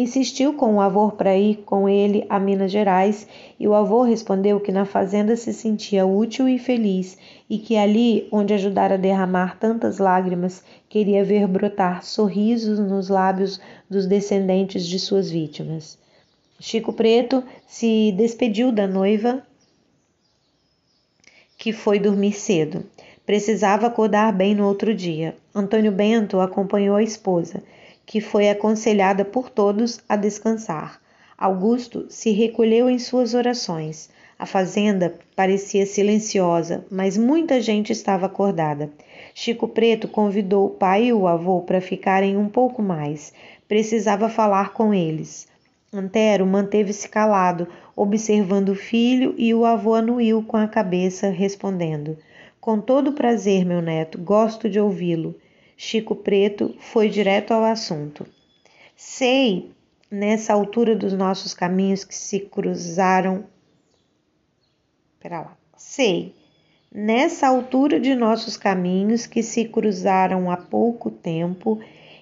Insistiu 0.00 0.54
com 0.54 0.76
o 0.76 0.80
avô 0.80 1.10
para 1.10 1.36
ir 1.36 1.56
com 1.56 1.86
ele 1.86 2.24
a 2.26 2.40
Minas 2.40 2.72
Gerais 2.72 3.28
e 3.58 3.68
o 3.68 3.74
avô 3.74 4.00
respondeu 4.00 4.58
que 4.58 4.72
na 4.72 4.86
fazenda 4.86 5.36
se 5.36 5.52
sentia 5.52 6.06
útil 6.06 6.48
e 6.48 6.58
feliz 6.58 7.18
e 7.50 7.58
que 7.58 7.76
ali, 7.76 8.26
onde 8.32 8.54
ajudara 8.54 8.94
a 8.94 8.96
derramar 8.96 9.58
tantas 9.58 9.98
lágrimas, 9.98 10.64
queria 10.88 11.22
ver 11.22 11.46
brotar 11.46 12.02
sorrisos 12.02 12.78
nos 12.78 13.10
lábios 13.10 13.60
dos 13.90 14.06
descendentes 14.06 14.86
de 14.86 14.98
suas 14.98 15.30
vítimas. 15.30 15.98
Chico 16.58 16.94
Preto 16.94 17.44
se 17.66 18.10
despediu 18.16 18.72
da 18.72 18.86
noiva, 18.86 19.42
que 21.58 21.74
foi 21.74 21.98
dormir 21.98 22.32
cedo. 22.32 22.86
Precisava 23.26 23.88
acordar 23.88 24.32
bem 24.32 24.54
no 24.54 24.66
outro 24.66 24.94
dia. 24.94 25.36
Antônio 25.54 25.92
Bento 25.92 26.40
acompanhou 26.40 26.96
a 26.96 27.02
esposa 27.02 27.62
que 28.10 28.20
foi 28.20 28.50
aconselhada 28.50 29.24
por 29.24 29.48
todos 29.48 30.00
a 30.08 30.16
descansar. 30.16 31.00
Augusto 31.38 32.06
se 32.08 32.32
recolheu 32.32 32.90
em 32.90 32.98
suas 32.98 33.34
orações. 33.34 34.10
A 34.36 34.44
fazenda 34.44 35.14
parecia 35.36 35.86
silenciosa, 35.86 36.84
mas 36.90 37.16
muita 37.16 37.60
gente 37.60 37.92
estava 37.92 38.26
acordada. 38.26 38.90
Chico 39.32 39.68
Preto 39.68 40.08
convidou 40.08 40.66
o 40.66 40.70
pai 40.70 41.04
e 41.04 41.12
o 41.12 41.28
avô 41.28 41.60
para 41.60 41.80
ficarem 41.80 42.36
um 42.36 42.48
pouco 42.48 42.82
mais. 42.82 43.32
Precisava 43.68 44.28
falar 44.28 44.72
com 44.72 44.92
eles. 44.92 45.46
Antero 45.92 46.44
manteve-se 46.44 47.08
calado, 47.08 47.68
observando 47.94 48.70
o 48.70 48.74
filho, 48.74 49.36
e 49.38 49.54
o 49.54 49.64
avô 49.64 49.94
anuiu 49.94 50.42
com 50.42 50.56
a 50.56 50.66
cabeça, 50.66 51.30
respondendo: 51.30 52.18
Com 52.60 52.80
todo 52.80 53.12
prazer, 53.12 53.64
meu 53.64 53.80
neto, 53.80 54.18
gosto 54.18 54.68
de 54.68 54.80
ouvi-lo. 54.80 55.36
Chico 55.82 56.14
Preto 56.14 56.74
foi 56.78 57.08
direto 57.08 57.52
ao 57.52 57.64
assunto. 57.64 58.26
Sei, 58.94 59.70
nessa 60.10 60.52
altura 60.52 60.94
dos 60.94 61.14
nossos 61.14 61.54
caminhos 61.54 62.04
que 62.04 62.14
se 62.14 62.38
cruzaram. 62.38 63.44
Pera 65.18 65.40
lá. 65.40 65.56
Sei, 65.78 66.34
nessa 66.94 67.48
altura 67.48 67.98
de 67.98 68.14
nossos 68.14 68.58
caminhos 68.58 69.24
que 69.24 69.42
se 69.42 69.64
cruzaram 69.64 70.50
há 70.50 70.56
pouco 70.58 71.10
tempo 71.10 71.80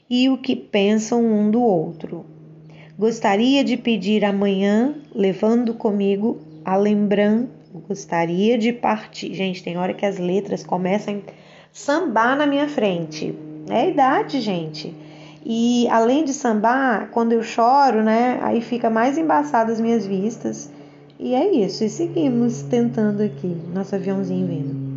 e 0.09 0.29
o 0.29 0.39
que 0.39 0.55
pensam 0.55 1.27
um 1.27 1.51
do 1.51 1.61
outro. 1.61 2.25
Gostaria 2.97 3.65
de 3.65 3.77
pedir 3.77 4.25
amanhã, 4.25 4.95
levando 5.13 5.75
comigo 5.75 6.39
a 6.65 6.77
lembrança. 6.77 7.49
Gostaria 7.89 8.57
de 8.57 8.73
partir. 8.73 9.35
Gente, 9.35 9.65
tem 9.65 9.77
hora 9.77 9.95
que 9.95 10.07
as 10.07 10.17
letras 10.17 10.63
começam 10.63 11.25
a 11.27 11.33
sambar 11.73 12.37
na 12.37 12.47
minha 12.47 12.69
frente. 12.69 13.48
É 13.69 13.83
a 13.83 13.87
idade, 13.87 14.41
gente. 14.41 14.95
E 15.45 15.89
além 15.89 16.25
de 16.25 16.33
sambar, 16.33 17.11
quando 17.11 17.33
eu 17.33 17.43
choro, 17.43 18.03
né, 18.03 18.39
aí 18.43 18.61
fica 18.61 18.91
mais 18.91 19.17
embaçado 19.17 19.73
as 19.73 19.81
minhas 19.81 20.07
vistas. 20.07 20.71
E 21.19 21.35
é 21.35 21.51
isso, 21.53 21.83
e 21.83 21.89
seguimos 21.89 22.63
tentando 22.63 23.23
aqui, 23.23 23.57
nosso 23.73 23.95
aviãozinho 23.95 24.47
vindo. 24.47 24.89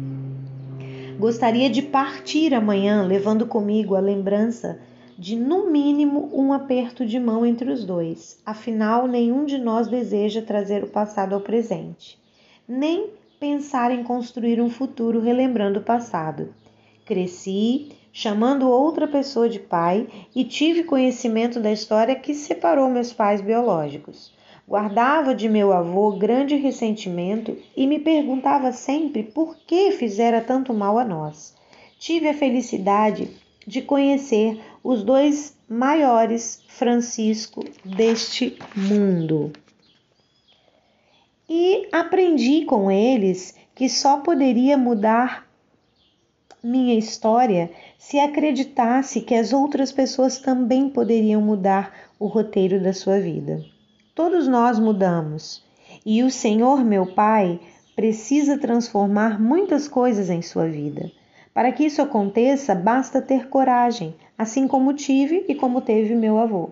Gostaria 1.17 1.69
de 1.69 1.81
partir 1.81 2.53
amanhã, 2.53 3.03
levando 3.03 3.45
comigo 3.45 3.95
a 3.95 3.99
lembrança 3.99 4.79
de, 5.17 5.35
no 5.35 5.69
mínimo, 5.69 6.29
um 6.33 6.51
aperto 6.51 7.05
de 7.05 7.19
mão 7.19 7.45
entre 7.45 7.71
os 7.71 7.85
dois. 7.85 8.41
Afinal, 8.45 9.07
nenhum 9.07 9.45
de 9.45 9.57
nós 9.57 9.87
deseja 9.87 10.41
trazer 10.41 10.83
o 10.83 10.87
passado 10.87 11.33
ao 11.33 11.41
presente, 11.41 12.19
nem 12.67 13.09
pensar 13.39 13.91
em 13.91 14.03
construir 14.03 14.59
um 14.59 14.69
futuro 14.69 15.19
relembrando 15.19 15.79
o 15.79 15.83
passado. 15.83 16.49
Cresci 17.05 17.89
chamando 18.11 18.69
outra 18.69 19.07
pessoa 19.07 19.47
de 19.47 19.59
pai 19.59 20.07
e 20.35 20.43
tive 20.43 20.83
conhecimento 20.83 21.59
da 21.59 21.71
história 21.71 22.15
que 22.15 22.33
separou 22.33 22.89
meus 22.89 23.13
pais 23.13 23.41
biológicos. 23.41 24.33
Guardava 24.67 25.35
de 25.35 25.49
meu 25.49 25.73
avô 25.73 26.11
grande 26.11 26.55
ressentimento 26.55 27.57
e 27.75 27.87
me 27.87 27.99
perguntava 27.99 28.71
sempre 28.71 29.23
por 29.23 29.57
que 29.57 29.91
fizera 29.91 30.41
tanto 30.41 30.73
mal 30.73 30.97
a 30.97 31.03
nós. 31.03 31.55
Tive 31.99 32.29
a 32.29 32.33
felicidade 32.33 33.29
de 33.65 33.81
conhecer 33.81 34.61
os 34.83 35.03
dois 35.03 35.57
maiores 35.69 36.63
Francisco 36.67 37.63
deste 37.83 38.57
mundo. 38.75 39.51
E 41.49 41.87
aprendi 41.91 42.65
com 42.65 42.89
eles 42.89 43.55
que 43.75 43.89
só 43.89 44.17
poderia 44.17 44.77
mudar 44.77 45.50
minha 46.63 46.93
história 46.93 47.71
se 47.97 48.19
acreditasse 48.19 49.21
que 49.21 49.33
as 49.33 49.51
outras 49.51 49.91
pessoas 49.91 50.37
também 50.37 50.89
poderiam 50.89 51.41
mudar 51.41 51.91
o 52.19 52.27
roteiro 52.27 52.79
da 52.81 52.93
sua 52.93 53.19
vida. 53.19 53.63
Todos 54.13 54.47
nós 54.47 54.77
mudamos 54.77 55.63
e 56.05 56.21
o 56.23 56.29
Senhor, 56.29 56.83
meu 56.83 57.07
Pai, 57.07 57.59
precisa 57.95 58.57
transformar 58.57 59.41
muitas 59.41 59.87
coisas 59.87 60.29
em 60.29 60.41
sua 60.41 60.67
vida. 60.67 61.11
Para 61.53 61.71
que 61.71 61.85
isso 61.85 62.01
aconteça, 62.01 62.73
basta 62.75 63.21
ter 63.21 63.49
coragem, 63.49 64.15
assim 64.37 64.67
como 64.67 64.93
tive 64.93 65.45
e 65.49 65.55
como 65.55 65.81
teve 65.81 66.15
meu 66.15 66.37
avô. 66.37 66.69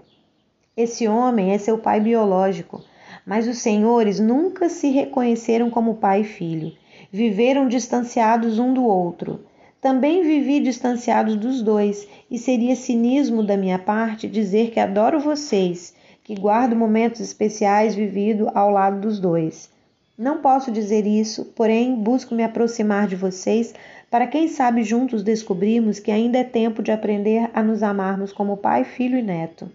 Esse 0.78 1.08
homem 1.08 1.52
é 1.52 1.58
seu 1.58 1.78
pai 1.78 2.00
biológico, 2.00 2.82
mas 3.26 3.48
os 3.48 3.58
senhores 3.58 4.20
nunca 4.20 4.70
se 4.70 4.90
reconheceram 4.90 5.70
como 5.70 5.96
pai 5.96 6.22
e 6.22 6.24
filho. 6.24 6.72
Viveram 7.12 7.68
distanciados 7.68 8.60
um 8.60 8.74
do 8.74 8.86
outro. 8.86 9.49
Também 9.82 10.24
vivi 10.24 10.60
distanciado 10.60 11.38
dos 11.38 11.62
dois, 11.62 12.06
e 12.30 12.38
seria 12.38 12.76
cinismo 12.76 13.42
da 13.42 13.56
minha 13.56 13.80
parte 13.80 14.28
dizer 14.28 14.72
que 14.72 14.80
adoro 14.80 15.20
vocês, 15.20 15.96
que 16.22 16.36
guardo 16.36 16.76
momentos 16.76 17.22
especiais 17.22 17.96
vivido 17.96 18.52
ao 18.54 18.70
lado 18.70 19.00
dos 19.00 19.20
dois. 19.20 19.70
Não 20.18 20.42
posso 20.42 20.70
dizer 20.70 21.08
isso, 21.08 21.46
porém 21.56 21.96
busco 21.96 22.36
me 22.36 22.44
aproximar 22.44 23.08
de 23.08 23.16
vocês 23.16 23.74
para 24.12 24.28
quem 24.28 24.50
sabe 24.50 24.84
juntos 24.84 25.24
descobrirmos 25.24 25.98
que 25.98 26.12
ainda 26.12 26.40
é 26.40 26.44
tempo 26.44 26.84
de 26.84 26.92
aprender 26.92 27.50
a 27.54 27.64
nos 27.64 27.82
amarmos 27.82 28.34
como 28.34 28.58
pai, 28.58 28.84
filho 28.84 29.18
e 29.18 29.22
neto. 29.22 29.72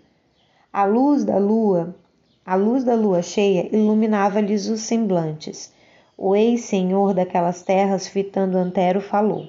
A 0.70 0.84
luz 0.84 1.24
da 1.24 1.38
lua, 1.38 1.96
a 2.44 2.56
luz 2.56 2.84
da 2.84 2.94
lua 2.94 3.22
cheia 3.22 3.74
iluminava-lhes 3.74 4.68
os 4.68 4.82
semblantes. 4.82 5.72
O 6.14 6.36
ex-senhor 6.36 7.14
daquelas 7.14 7.62
terras, 7.62 8.06
fitando 8.06 8.58
Antero, 8.58 9.00
falou: 9.00 9.48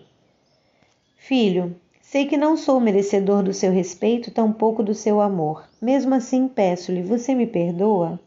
Filho, 1.27 1.75
sei 2.03 2.27
que 2.27 2.37
não 2.37 2.55
sou 2.55 2.79
merecedor 2.79 3.41
do 3.41 3.51
seu 3.51 3.71
respeito, 3.71 4.29
tampouco 4.29 4.83
do 4.83 4.93
seu 4.93 5.19
amor. 5.19 5.67
Mesmo 5.81 6.13
assim, 6.13 6.47
peço-lhe, 6.47 7.01
você 7.01 7.33
me 7.33 7.47
perdoa? 7.47 8.19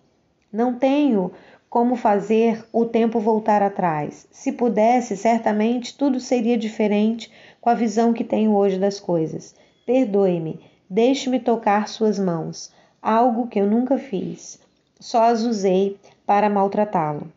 Não 0.52 0.74
tenho 0.74 1.30
como 1.70 1.94
fazer 1.94 2.66
o 2.72 2.84
tempo 2.84 3.20
voltar 3.20 3.62
atrás. 3.62 4.26
Se 4.32 4.50
pudesse, 4.50 5.16
certamente 5.16 5.96
tudo 5.96 6.18
seria 6.18 6.58
diferente 6.58 7.30
com 7.60 7.70
a 7.70 7.74
visão 7.74 8.12
que 8.12 8.24
tenho 8.24 8.52
hoje 8.52 8.80
das 8.80 8.98
coisas. 8.98 9.54
Perdoe-me, 9.86 10.58
deixe-me 10.90 11.38
tocar 11.38 11.86
suas 11.86 12.18
mãos, 12.18 12.72
algo 13.00 13.46
que 13.46 13.60
eu 13.60 13.66
nunca 13.68 13.96
fiz. 13.96 14.58
Só 14.98 15.22
as 15.22 15.44
usei 15.44 15.96
para 16.26 16.50
maltratá-lo. 16.50 17.30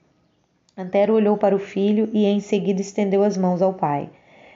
Antero 0.75 1.13
olhou 1.13 1.37
para 1.37 1.55
o 1.55 1.59
filho 1.59 2.09
e 2.11 2.25
em 2.25 2.39
seguida 2.39 2.81
estendeu 2.81 3.21
as 3.21 3.37
mãos 3.37 3.61
ao 3.61 3.75
pai. 3.75 4.09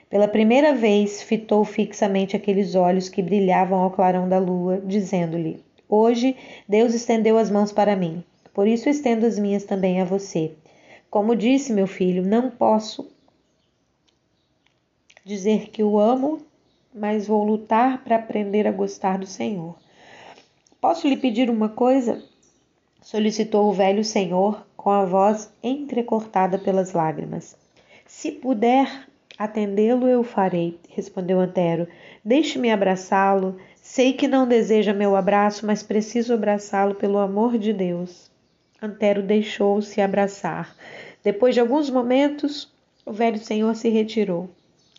Pela 0.08 0.28
primeira 0.28 0.74
vez, 0.74 1.22
fitou 1.22 1.64
fixamente 1.64 2.36
aqueles 2.36 2.74
olhos 2.74 3.08
que 3.08 3.22
brilhavam 3.22 3.80
ao 3.80 3.90
clarão 3.90 4.28
da 4.28 4.38
lua, 4.38 4.80
dizendo-lhe: 4.84 5.62
Hoje 5.88 6.36
Deus 6.68 6.94
estendeu 6.94 7.36
as 7.36 7.50
mãos 7.50 7.72
para 7.72 7.96
mim, 7.96 8.22
por 8.54 8.68
isso 8.68 8.88
estendo 8.88 9.26
as 9.26 9.38
minhas 9.38 9.64
também 9.64 10.00
a 10.00 10.04
você. 10.04 10.52
Como 11.10 11.34
disse 11.34 11.72
meu 11.72 11.86
filho, 11.86 12.22
não 12.24 12.50
posso 12.50 13.10
dizer 15.24 15.70
que 15.70 15.82
o 15.82 15.98
amo, 15.98 16.40
mas 16.94 17.26
vou 17.26 17.44
lutar 17.44 18.04
para 18.04 18.16
aprender 18.16 18.66
a 18.66 18.72
gostar 18.72 19.18
do 19.18 19.26
Senhor. 19.26 19.76
Posso 20.80 21.08
lhe 21.08 21.16
pedir 21.16 21.50
uma 21.50 21.68
coisa? 21.68 22.22
solicitou 23.06 23.68
o 23.68 23.72
velho 23.72 24.04
senhor 24.04 24.66
com 24.76 24.90
a 24.90 25.04
voz 25.04 25.48
entrecortada 25.62 26.58
pelas 26.58 26.92
lágrimas. 26.92 27.56
Se 28.04 28.32
puder 28.32 29.05
Atendê-lo 29.38 30.08
eu 30.08 30.22
farei, 30.22 30.78
respondeu 30.88 31.38
Antero. 31.38 31.86
Deixe-me 32.24 32.70
abraçá-lo. 32.70 33.58
Sei 33.82 34.14
que 34.14 34.26
não 34.26 34.48
deseja 34.48 34.94
meu 34.94 35.14
abraço, 35.14 35.66
mas 35.66 35.82
preciso 35.82 36.32
abraçá-lo 36.32 36.94
pelo 36.94 37.18
amor 37.18 37.58
de 37.58 37.72
Deus. 37.72 38.30
Antero 38.80 39.22
deixou-se 39.22 40.00
abraçar. 40.00 40.74
Depois 41.22 41.54
de 41.54 41.60
alguns 41.60 41.90
momentos, 41.90 42.72
o 43.04 43.12
velho 43.12 43.38
senhor 43.38 43.74
se 43.74 43.88
retirou. 43.88 44.48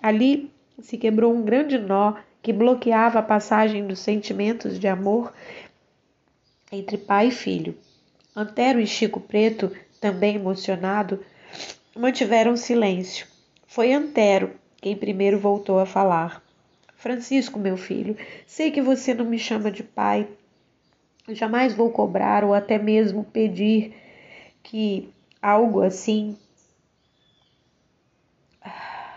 Ali 0.02 0.52
se 0.82 0.98
quebrou 0.98 1.34
um 1.34 1.42
grande 1.42 1.80
nó 1.80 2.14
que 2.42 2.54
bloqueava 2.54 3.20
a 3.20 3.24
passagem 3.24 3.88
dos 3.88 4.00
sentimentos 4.00 4.80
de 4.80 4.88
amor 4.88 5.34
entre 6.72 6.98
pai 6.98 7.30
e 7.30 7.32
filho. 7.32 7.76
Antero 8.36 8.80
e 8.80 8.86
Chico 8.86 9.20
Preto, 9.20 9.72
também 10.00 10.36
emocionado, 10.36 11.24
mantiveram 11.96 12.56
silêncio. 12.56 13.26
Foi 13.68 13.94
Antero 13.94 14.56
quem 14.82 14.96
primeiro 14.96 15.38
voltou 15.38 15.78
a 15.78 15.86
falar. 15.86 16.42
Francisco, 16.96 17.60
meu 17.60 17.78
filho, 17.78 18.18
sei 18.46 18.72
que 18.72 18.82
você 18.82 19.14
não 19.14 19.26
me 19.26 19.38
chama 19.38 19.70
de 19.70 19.84
pai. 19.84 20.28
Jamais 21.30 21.74
vou 21.74 21.92
cobrar 21.92 22.44
ou 22.44 22.54
até 22.54 22.80
mesmo 22.80 23.24
pedir 23.26 23.94
que 24.64 25.10
algo 25.42 25.82
assim 25.82 26.38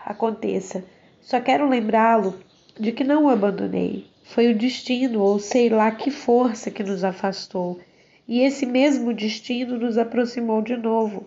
aconteça. 0.05 0.83
Só 1.21 1.39
quero 1.39 1.67
lembrá-lo 1.67 2.37
de 2.79 2.91
que 2.91 3.03
não 3.03 3.25
o 3.25 3.29
abandonei. 3.29 4.05
Foi 4.25 4.51
o 4.51 4.57
destino, 4.57 5.21
ou 5.21 5.39
sei 5.39 5.69
lá 5.69 5.91
que 5.91 6.11
força 6.11 6.69
que 6.69 6.83
nos 6.83 7.03
afastou. 7.03 7.79
E 8.27 8.41
esse 8.41 8.65
mesmo 8.65 9.13
destino 9.13 9.77
nos 9.77 9.97
aproximou 9.97 10.61
de 10.61 10.77
novo. 10.77 11.25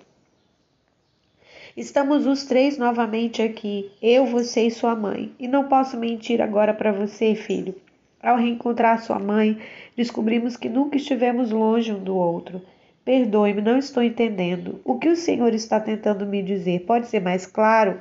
Estamos 1.77 2.25
os 2.25 2.45
três 2.45 2.79
novamente 2.79 3.43
aqui, 3.43 3.91
eu, 4.01 4.25
você 4.27 4.69
e 4.69 4.71
sua 4.71 4.95
mãe. 4.95 5.35
E 5.41 5.49
não 5.49 5.67
posso 5.67 5.97
mentir 5.97 6.41
agora 6.41 6.73
para 6.73 6.93
você, 6.93 7.35
filho. 7.35 7.75
Ao 8.23 8.37
reencontrar 8.37 9.03
sua 9.03 9.19
mãe, 9.19 9.59
descobrimos 9.97 10.57
que 10.57 10.69
nunca 10.69 10.97
estivemos 10.97 11.51
longe 11.51 11.93
um 11.93 11.99
do 11.99 12.15
outro. 12.15 12.63
Perdoe-me, 13.05 13.61
não 13.61 13.77
estou 13.77 14.05
entendendo. 14.05 14.81
O 14.85 14.99
que 14.99 15.09
o 15.09 15.17
senhor 15.17 15.53
está 15.53 15.81
tentando 15.81 16.25
me 16.25 16.45
dizer? 16.45 16.87
Pode 16.87 17.09
ser 17.09 17.21
mais 17.21 17.45
claro? 17.45 17.99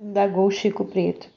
Indagou 0.00 0.48
Chico 0.52 0.84
Preto. 0.84 1.28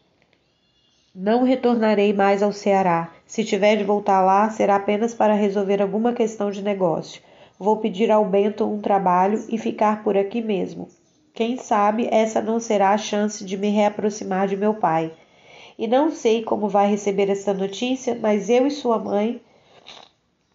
Não 1.14 1.43
retornarei 1.43 2.14
mais 2.14 2.43
ao 2.43 2.54
Ceará. 2.54 3.12
Se 3.26 3.43
tiver 3.43 3.78
de 3.78 3.84
voltar 3.84 4.22
lá, 4.22 4.47
será 4.52 4.76
apenas 4.76 5.14
para 5.14 5.34
resolver 5.34 5.82
alguma 5.82 6.14
questão 6.14 6.52
de 6.52 6.62
negócio. 6.62 7.22
Vou 7.60 7.76
pedir 7.76 8.10
ao 8.10 8.24
Bento 8.24 8.64
um 8.64 8.80
trabalho 8.80 9.43
e 9.49 9.57
ficar 9.57 10.01
por 10.01 10.16
aqui 10.16 10.41
mesmo. 10.41 10.88
Quem 11.34 11.57
sabe 11.57 12.07
essa 12.10 12.41
não 12.41 12.57
será 12.57 12.91
a 12.91 12.97
chance 12.97 13.43
de 13.43 13.57
me 13.57 13.70
reaproximar 13.70 14.47
de 14.47 14.55
meu 14.55 14.76
pai. 14.76 15.12
E 15.78 15.86
não 15.86 16.10
sei 16.10 16.41
como 16.41 16.70
vai 16.70 16.89
receber 16.89 17.30
esta 17.30 17.53
notícia, 17.53 18.18
mas 18.22 18.49
eu 18.49 18.66
e 18.66 18.72
sua 18.72 18.97
mãe 18.97 19.41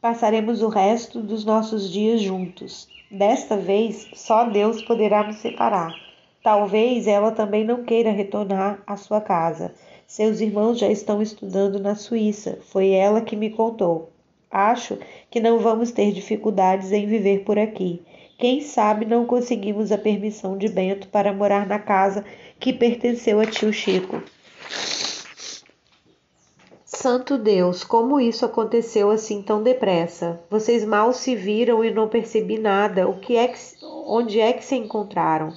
passaremos 0.00 0.62
o 0.62 0.68
resto 0.68 1.20
dos 1.20 1.44
nossos 1.44 1.92
dias 1.92 2.22
juntos. 2.22 2.88
Desta 3.10 3.54
vez, 3.54 4.08
só 4.14 4.44
Deus 4.44 4.80
poderá 4.80 5.26
nos 5.26 5.36
separar. 5.36 5.94
Talvez 6.42 7.06
ela 7.06 7.32
também 7.32 7.66
não 7.66 7.84
queira 7.84 8.12
retornar 8.12 8.82
à 8.86 8.96
sua 8.96 9.20
casa. 9.20 9.74
Seus 10.06 10.40
irmãos 10.40 10.78
já 10.78 10.88
estão 10.88 11.20
estudando 11.20 11.78
na 11.78 11.94
Suíça. 11.94 12.58
Foi 12.62 12.92
ela 12.92 13.20
que 13.20 13.36
me 13.36 13.50
contou. 13.50 14.13
Acho 14.54 14.96
que 15.28 15.40
não 15.40 15.58
vamos 15.58 15.90
ter 15.90 16.12
dificuldades 16.12 16.92
em 16.92 17.08
viver 17.08 17.40
por 17.40 17.58
aqui. 17.58 18.00
Quem 18.38 18.60
sabe 18.60 19.04
não 19.04 19.26
conseguimos 19.26 19.90
a 19.90 19.98
permissão 19.98 20.56
de 20.56 20.68
Bento 20.68 21.08
para 21.08 21.32
morar 21.32 21.66
na 21.66 21.80
casa 21.80 22.24
que 22.60 22.72
pertenceu 22.72 23.40
a 23.40 23.46
tio 23.46 23.72
Chico. 23.72 24.22
Santo 26.84 27.36
Deus, 27.36 27.82
como 27.82 28.20
isso 28.20 28.46
aconteceu 28.46 29.10
assim 29.10 29.42
tão 29.42 29.60
depressa? 29.60 30.40
Vocês 30.48 30.84
mal 30.84 31.12
se 31.12 31.34
viram 31.34 31.84
e 31.84 31.90
não 31.90 32.06
percebi 32.06 32.56
nada. 32.56 33.08
O 33.08 33.18
que 33.18 33.36
é 33.36 33.48
que, 33.48 33.58
onde 34.06 34.38
é 34.38 34.52
que 34.52 34.64
se 34.64 34.76
encontraram? 34.76 35.52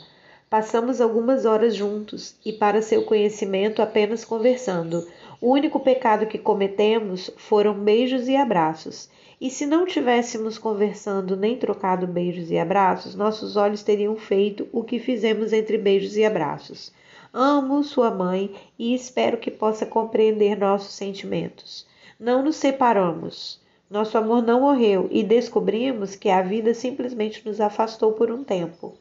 Passamos 0.49 0.99
algumas 0.99 1.45
horas 1.45 1.75
juntos 1.75 2.35
e, 2.43 2.51
para 2.51 2.81
seu 2.81 3.03
conhecimento, 3.03 3.79
apenas 3.79 4.25
conversando. 4.25 5.05
O 5.39 5.51
único 5.51 5.79
pecado 5.79 6.25
que 6.25 6.39
cometemos 6.39 7.29
foram 7.37 7.73
beijos 7.73 8.27
e 8.27 8.35
abraços. 8.35 9.07
E 9.39 9.51
se 9.51 9.67
não 9.67 9.85
tivéssemos 9.85 10.57
conversando 10.57 11.37
nem 11.37 11.55
trocado 11.55 12.07
beijos 12.07 12.49
e 12.49 12.57
abraços, 12.57 13.13
nossos 13.13 13.55
olhos 13.55 13.83
teriam 13.83 14.15
feito 14.15 14.67
o 14.71 14.83
que 14.83 14.97
fizemos 14.97 15.53
entre 15.53 15.77
beijos 15.77 16.17
e 16.17 16.25
abraços. 16.25 16.91
Amo 17.31 17.83
sua 17.83 18.09
mãe 18.09 18.55
e 18.79 18.95
espero 18.95 19.37
que 19.37 19.51
possa 19.51 19.85
compreender 19.85 20.57
nossos 20.57 20.95
sentimentos. 20.95 21.85
Não 22.19 22.41
nos 22.41 22.55
separamos. 22.55 23.61
Nosso 23.87 24.17
amor 24.17 24.41
não 24.41 24.61
morreu 24.61 25.07
e 25.11 25.23
descobrimos 25.23 26.15
que 26.15 26.29
a 26.29 26.41
vida 26.41 26.73
simplesmente 26.73 27.45
nos 27.45 27.61
afastou 27.61 28.13
por 28.13 28.31
um 28.31 28.43
tempo. 28.43 28.95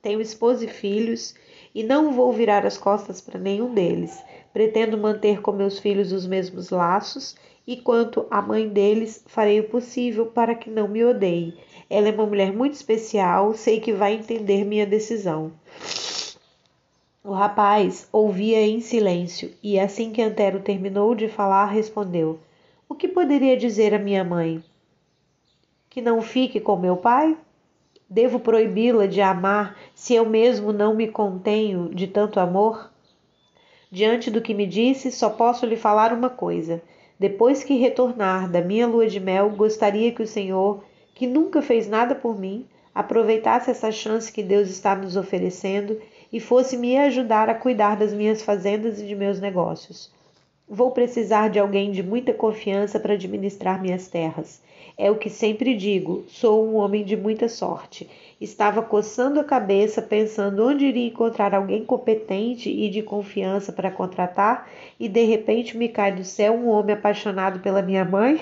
Tenho 0.00 0.22
esposa 0.22 0.64
e 0.64 0.68
filhos 0.68 1.34
e 1.74 1.84
não 1.84 2.12
vou 2.12 2.32
virar 2.32 2.64
as 2.64 2.78
costas 2.78 3.20
para 3.20 3.38
nenhum 3.38 3.74
deles. 3.74 4.18
Pretendo 4.52 4.98
manter 4.98 5.40
com 5.40 5.52
meus 5.52 5.78
filhos 5.78 6.12
os 6.12 6.26
mesmos 6.26 6.70
laços 6.70 7.34
e 7.66 7.76
quanto 7.76 8.26
à 8.30 8.42
mãe 8.42 8.68
deles, 8.68 9.24
farei 9.26 9.60
o 9.60 9.68
possível 9.68 10.26
para 10.26 10.54
que 10.54 10.68
não 10.68 10.88
me 10.88 11.04
odeie. 11.04 11.56
Ela 11.88 12.08
é 12.08 12.12
uma 12.12 12.26
mulher 12.26 12.52
muito 12.52 12.74
especial, 12.74 13.54
sei 13.54 13.80
que 13.80 13.92
vai 13.92 14.14
entender 14.14 14.64
minha 14.64 14.86
decisão. 14.86 15.52
O 17.24 17.32
rapaz 17.32 18.08
ouvia 18.10 18.60
em 18.60 18.80
silêncio 18.80 19.52
e, 19.62 19.78
assim 19.78 20.10
que 20.10 20.20
Antero 20.20 20.60
terminou 20.60 21.14
de 21.14 21.28
falar, 21.28 21.66
respondeu: 21.66 22.40
O 22.88 22.94
que 22.94 23.06
poderia 23.06 23.56
dizer 23.56 23.94
a 23.94 23.98
minha 23.98 24.24
mãe? 24.24 24.62
Que 25.88 26.02
não 26.02 26.20
fique 26.20 26.58
com 26.58 26.76
meu 26.76 26.96
pai? 26.96 27.36
Devo 28.10 28.40
proibi-la 28.40 29.06
de 29.06 29.22
amar 29.22 29.78
se 29.94 30.14
eu 30.14 30.26
mesmo 30.26 30.72
não 30.72 30.94
me 30.94 31.08
contenho 31.08 31.94
de 31.94 32.06
tanto 32.08 32.40
amor? 32.40 32.91
Diante 33.92 34.30
do 34.30 34.40
que 34.40 34.54
me 34.54 34.66
disse, 34.66 35.12
só 35.12 35.28
posso 35.28 35.66
lhe 35.66 35.76
falar 35.76 36.14
uma 36.14 36.30
coisa. 36.30 36.80
Depois 37.18 37.62
que 37.62 37.76
retornar 37.76 38.50
da 38.50 38.62
minha 38.62 38.86
lua 38.86 39.06
de 39.06 39.20
mel, 39.20 39.50
gostaria 39.50 40.10
que 40.12 40.22
o 40.22 40.26
Senhor, 40.26 40.82
que 41.14 41.26
nunca 41.26 41.60
fez 41.60 41.86
nada 41.86 42.14
por 42.14 42.40
mim, 42.40 42.64
aproveitasse 42.94 43.70
essa 43.70 43.92
chance 43.92 44.32
que 44.32 44.42
Deus 44.42 44.70
está 44.70 44.96
nos 44.96 45.14
oferecendo 45.14 46.00
e 46.32 46.40
fosse 46.40 46.74
me 46.74 46.96
ajudar 46.96 47.50
a 47.50 47.54
cuidar 47.54 47.98
das 47.98 48.14
minhas 48.14 48.40
fazendas 48.40 48.98
e 48.98 49.06
de 49.06 49.14
meus 49.14 49.38
negócios. 49.38 50.10
Vou 50.66 50.90
precisar 50.92 51.50
de 51.50 51.58
alguém 51.58 51.92
de 51.92 52.02
muita 52.02 52.32
confiança 52.32 52.98
para 52.98 53.12
administrar 53.12 53.78
minhas 53.78 54.08
terras. 54.08 54.62
É 55.02 55.10
o 55.10 55.16
que 55.16 55.28
sempre 55.28 55.74
digo, 55.74 56.24
sou 56.28 56.64
um 56.64 56.76
homem 56.76 57.04
de 57.04 57.16
muita 57.16 57.48
sorte. 57.48 58.08
Estava 58.40 58.80
coçando 58.80 59.40
a 59.40 59.44
cabeça 59.44 60.00
pensando 60.00 60.64
onde 60.64 60.86
iria 60.86 61.08
encontrar 61.08 61.56
alguém 61.56 61.84
competente 61.84 62.70
e 62.70 62.88
de 62.88 63.02
confiança 63.02 63.72
para 63.72 63.90
contratar, 63.90 64.70
e 65.00 65.08
de 65.08 65.24
repente 65.24 65.76
me 65.76 65.88
cai 65.88 66.12
do 66.12 66.22
céu 66.22 66.54
um 66.54 66.68
homem 66.68 66.94
apaixonado 66.94 67.58
pela 67.58 67.82
minha 67.82 68.04
mãe, 68.04 68.40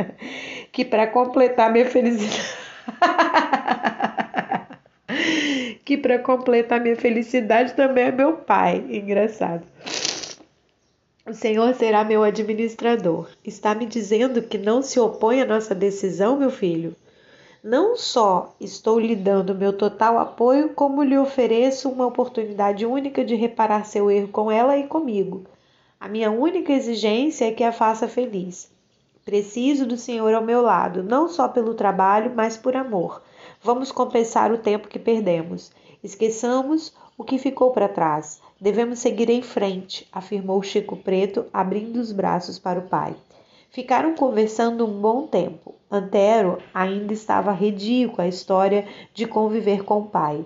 que 0.70 0.84
para 0.84 1.06
completar 1.06 1.72
minha 1.72 1.86
felicidade 1.86 2.44
que 5.82 5.96
para 5.96 6.18
completar 6.18 6.78
minha 6.78 6.96
felicidade 6.96 7.72
também 7.72 8.04
é 8.04 8.12
meu 8.12 8.34
pai. 8.34 8.84
Engraçado. 8.90 9.62
O 11.28 11.34
Senhor 11.34 11.74
será 11.74 12.04
meu 12.04 12.22
administrador. 12.22 13.26
Está 13.44 13.74
me 13.74 13.84
dizendo 13.84 14.42
que 14.42 14.56
não 14.56 14.80
se 14.80 15.00
opõe 15.00 15.42
à 15.42 15.44
nossa 15.44 15.74
decisão, 15.74 16.36
meu 16.36 16.52
filho? 16.52 16.94
Não 17.64 17.96
só 17.96 18.54
estou 18.60 19.00
lhe 19.00 19.16
dando 19.16 19.52
meu 19.52 19.72
total 19.72 20.20
apoio, 20.20 20.68
como 20.68 21.02
lhe 21.02 21.18
ofereço 21.18 21.88
uma 21.88 22.06
oportunidade 22.06 22.86
única 22.86 23.24
de 23.24 23.34
reparar 23.34 23.84
seu 23.84 24.08
erro 24.08 24.28
com 24.28 24.52
ela 24.52 24.78
e 24.78 24.86
comigo. 24.86 25.42
A 25.98 26.06
minha 26.06 26.30
única 26.30 26.72
exigência 26.72 27.46
é 27.46 27.50
que 27.50 27.64
a 27.64 27.72
faça 27.72 28.06
feliz. 28.06 28.70
Preciso 29.24 29.84
do 29.84 29.96
Senhor 29.96 30.32
ao 30.32 30.44
meu 30.44 30.62
lado, 30.62 31.02
não 31.02 31.28
só 31.28 31.48
pelo 31.48 31.74
trabalho, 31.74 32.32
mas 32.36 32.56
por 32.56 32.76
amor. 32.76 33.20
Vamos 33.60 33.90
compensar 33.90 34.52
o 34.52 34.58
tempo 34.58 34.86
que 34.86 35.00
perdemos. 35.00 35.72
Esqueçamos 36.04 36.94
o 37.18 37.24
que 37.24 37.36
ficou 37.36 37.72
para 37.72 37.88
trás. 37.88 38.40
Devemos 38.58 39.00
seguir 39.00 39.28
em 39.28 39.42
frente, 39.42 40.08
afirmou 40.10 40.62
Chico 40.62 40.96
Preto, 40.96 41.44
abrindo 41.52 42.00
os 42.00 42.10
braços 42.10 42.58
para 42.58 42.78
o 42.78 42.88
pai. 42.88 43.14
Ficaram 43.70 44.14
conversando 44.14 44.86
um 44.86 45.00
bom 45.00 45.26
tempo. 45.26 45.74
Antero 45.90 46.56
ainda 46.72 47.12
estava 47.12 47.52
redio 47.52 48.10
com 48.10 48.22
a 48.22 48.28
história 48.28 48.86
de 49.12 49.26
conviver 49.26 49.84
com 49.84 49.98
o 49.98 50.06
pai. 50.06 50.42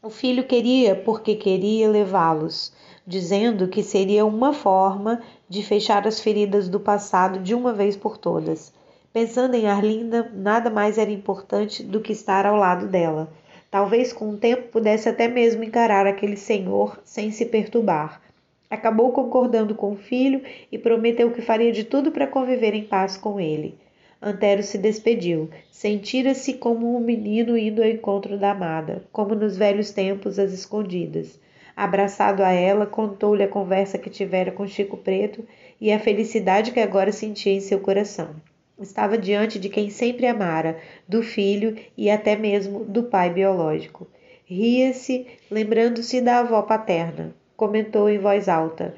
O 0.00 0.08
filho 0.08 0.44
queria 0.44 0.94
porque 0.94 1.34
queria 1.34 1.90
levá-los, 1.90 2.72
dizendo 3.04 3.66
que 3.66 3.82
seria 3.82 4.24
uma 4.24 4.52
forma 4.52 5.20
de 5.48 5.64
fechar 5.64 6.06
as 6.06 6.20
feridas 6.20 6.68
do 6.68 6.78
passado 6.78 7.40
de 7.40 7.56
uma 7.56 7.72
vez 7.72 7.96
por 7.96 8.16
todas. 8.16 8.72
Pensando 9.12 9.56
em 9.56 9.66
Arlinda, 9.66 10.30
nada 10.32 10.70
mais 10.70 10.96
era 10.96 11.10
importante 11.10 11.82
do 11.82 12.00
que 12.00 12.12
estar 12.12 12.46
ao 12.46 12.54
lado 12.54 12.86
dela. 12.86 13.28
Talvez 13.70 14.12
com 14.12 14.30
o 14.30 14.36
tempo 14.36 14.68
pudesse 14.68 15.08
até 15.08 15.28
mesmo 15.28 15.62
encarar 15.62 16.06
aquele 16.06 16.36
senhor 16.36 16.98
sem 17.04 17.30
se 17.30 17.44
perturbar. 17.44 18.22
Acabou 18.70 19.12
concordando 19.12 19.74
com 19.74 19.92
o 19.92 19.96
filho 19.96 20.42
e 20.72 20.78
prometeu 20.78 21.30
que 21.30 21.42
faria 21.42 21.70
de 21.70 21.84
tudo 21.84 22.10
para 22.10 22.26
conviver 22.26 22.74
em 22.74 22.84
paz 22.84 23.16
com 23.16 23.38
ele. 23.38 23.78
Antero 24.20 24.62
se 24.62 24.78
despediu. 24.78 25.48
Sentira-se 25.70 26.54
como 26.54 26.96
um 26.96 27.00
menino 27.00 27.56
indo 27.56 27.82
ao 27.82 27.88
encontro 27.88 28.38
da 28.38 28.50
amada, 28.50 29.04
como 29.12 29.34
nos 29.34 29.56
velhos 29.56 29.90
tempos 29.90 30.38
às 30.38 30.52
escondidas. 30.52 31.38
Abraçado 31.76 32.42
a 32.42 32.50
ela, 32.50 32.86
contou-lhe 32.86 33.44
a 33.44 33.48
conversa 33.48 33.96
que 33.96 34.10
tivera 34.10 34.50
com 34.50 34.66
Chico 34.66 34.96
Preto 34.96 35.46
e 35.80 35.92
a 35.92 36.00
felicidade 36.00 36.72
que 36.72 36.80
agora 36.80 37.12
sentia 37.12 37.52
em 37.52 37.60
seu 37.60 37.78
coração. 37.78 38.34
Estava 38.80 39.18
diante 39.18 39.58
de 39.58 39.68
quem 39.68 39.90
sempre 39.90 40.24
amara, 40.24 40.78
do 41.08 41.20
filho 41.20 41.76
e 41.96 42.08
até 42.08 42.36
mesmo 42.36 42.84
do 42.84 43.02
pai 43.02 43.28
biológico. 43.28 44.06
Ria-se, 44.44 45.26
lembrando-se 45.50 46.20
da 46.20 46.38
avó 46.38 46.62
paterna. 46.62 47.34
Comentou 47.56 48.08
em 48.08 48.20
voz 48.20 48.48
alta: 48.48 48.94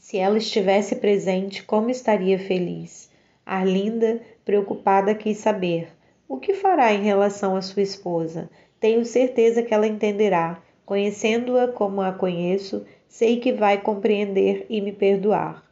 Se 0.00 0.16
ela 0.16 0.38
estivesse 0.38 0.96
presente, 0.96 1.62
como 1.64 1.90
estaria 1.90 2.38
feliz? 2.38 3.10
Arlinda, 3.44 4.22
preocupada, 4.42 5.14
quis 5.14 5.36
saber: 5.36 5.88
O 6.26 6.38
que 6.38 6.54
fará 6.54 6.94
em 6.94 7.02
relação 7.02 7.54
à 7.54 7.60
sua 7.60 7.82
esposa? 7.82 8.48
Tenho 8.80 9.04
certeza 9.04 9.62
que 9.62 9.74
ela 9.74 9.86
entenderá. 9.86 10.62
Conhecendo-a 10.86 11.68
como 11.68 12.00
a 12.00 12.10
conheço, 12.10 12.86
sei 13.06 13.38
que 13.38 13.52
vai 13.52 13.80
compreender 13.82 14.64
e 14.70 14.80
me 14.80 14.92
perdoar 14.92 15.63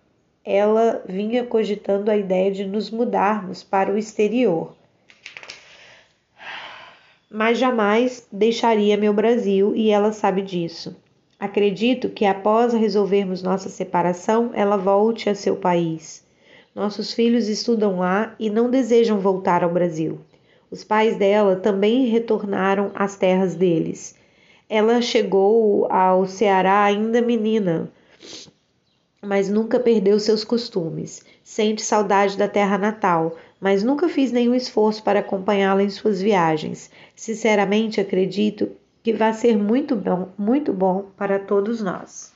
ela 0.44 1.02
vinha 1.08 1.44
cogitando 1.44 2.10
a 2.10 2.16
ideia 2.16 2.50
de 2.50 2.64
nos 2.64 2.90
mudarmos 2.90 3.62
para 3.62 3.92
o 3.92 3.98
exterior. 3.98 4.74
Mas 7.30 7.58
jamais 7.58 8.26
deixaria 8.30 8.96
meu 8.96 9.12
Brasil 9.12 9.74
e 9.74 9.90
ela 9.90 10.12
sabe 10.12 10.42
disso. 10.42 10.96
Acredito 11.38 12.08
que 12.08 12.24
após 12.24 12.72
resolvermos 12.72 13.42
nossa 13.42 13.68
separação, 13.68 14.50
ela 14.52 14.76
volte 14.76 15.30
a 15.30 15.34
seu 15.34 15.56
país. 15.56 16.24
Nossos 16.74 17.12
filhos 17.12 17.48
estudam 17.48 17.98
lá 17.98 18.34
e 18.38 18.48
não 18.48 18.70
desejam 18.70 19.18
voltar 19.18 19.64
ao 19.64 19.70
Brasil. 19.70 20.20
Os 20.70 20.84
pais 20.84 21.16
dela 21.16 21.56
também 21.56 22.06
retornaram 22.06 22.90
às 22.94 23.16
terras 23.16 23.54
deles. 23.54 24.14
Ela 24.68 25.02
chegou 25.02 25.86
ao 25.92 26.26
Ceará 26.26 26.84
ainda 26.84 27.20
menina, 27.20 27.90
mas 29.24 29.48
nunca 29.48 29.78
perdeu 29.78 30.18
seus 30.18 30.42
costumes. 30.42 31.24
Sente 31.44 31.80
saudade 31.80 32.36
da 32.36 32.48
terra 32.48 32.76
natal, 32.76 33.36
mas 33.60 33.84
nunca 33.84 34.08
fiz 34.08 34.32
nenhum 34.32 34.54
esforço 34.54 35.02
para 35.04 35.20
acompanhá-la 35.20 35.82
em 35.84 35.90
suas 35.90 36.20
viagens. 36.20 36.90
Sinceramente, 37.14 38.00
acredito 38.00 38.70
que 39.02 39.12
vai 39.12 39.32
ser 39.32 39.56
muito 39.56 39.94
bom, 39.94 40.30
muito 40.36 40.72
bom 40.72 41.06
para 41.16 41.38
todos 41.38 41.80
nós. 41.80 42.31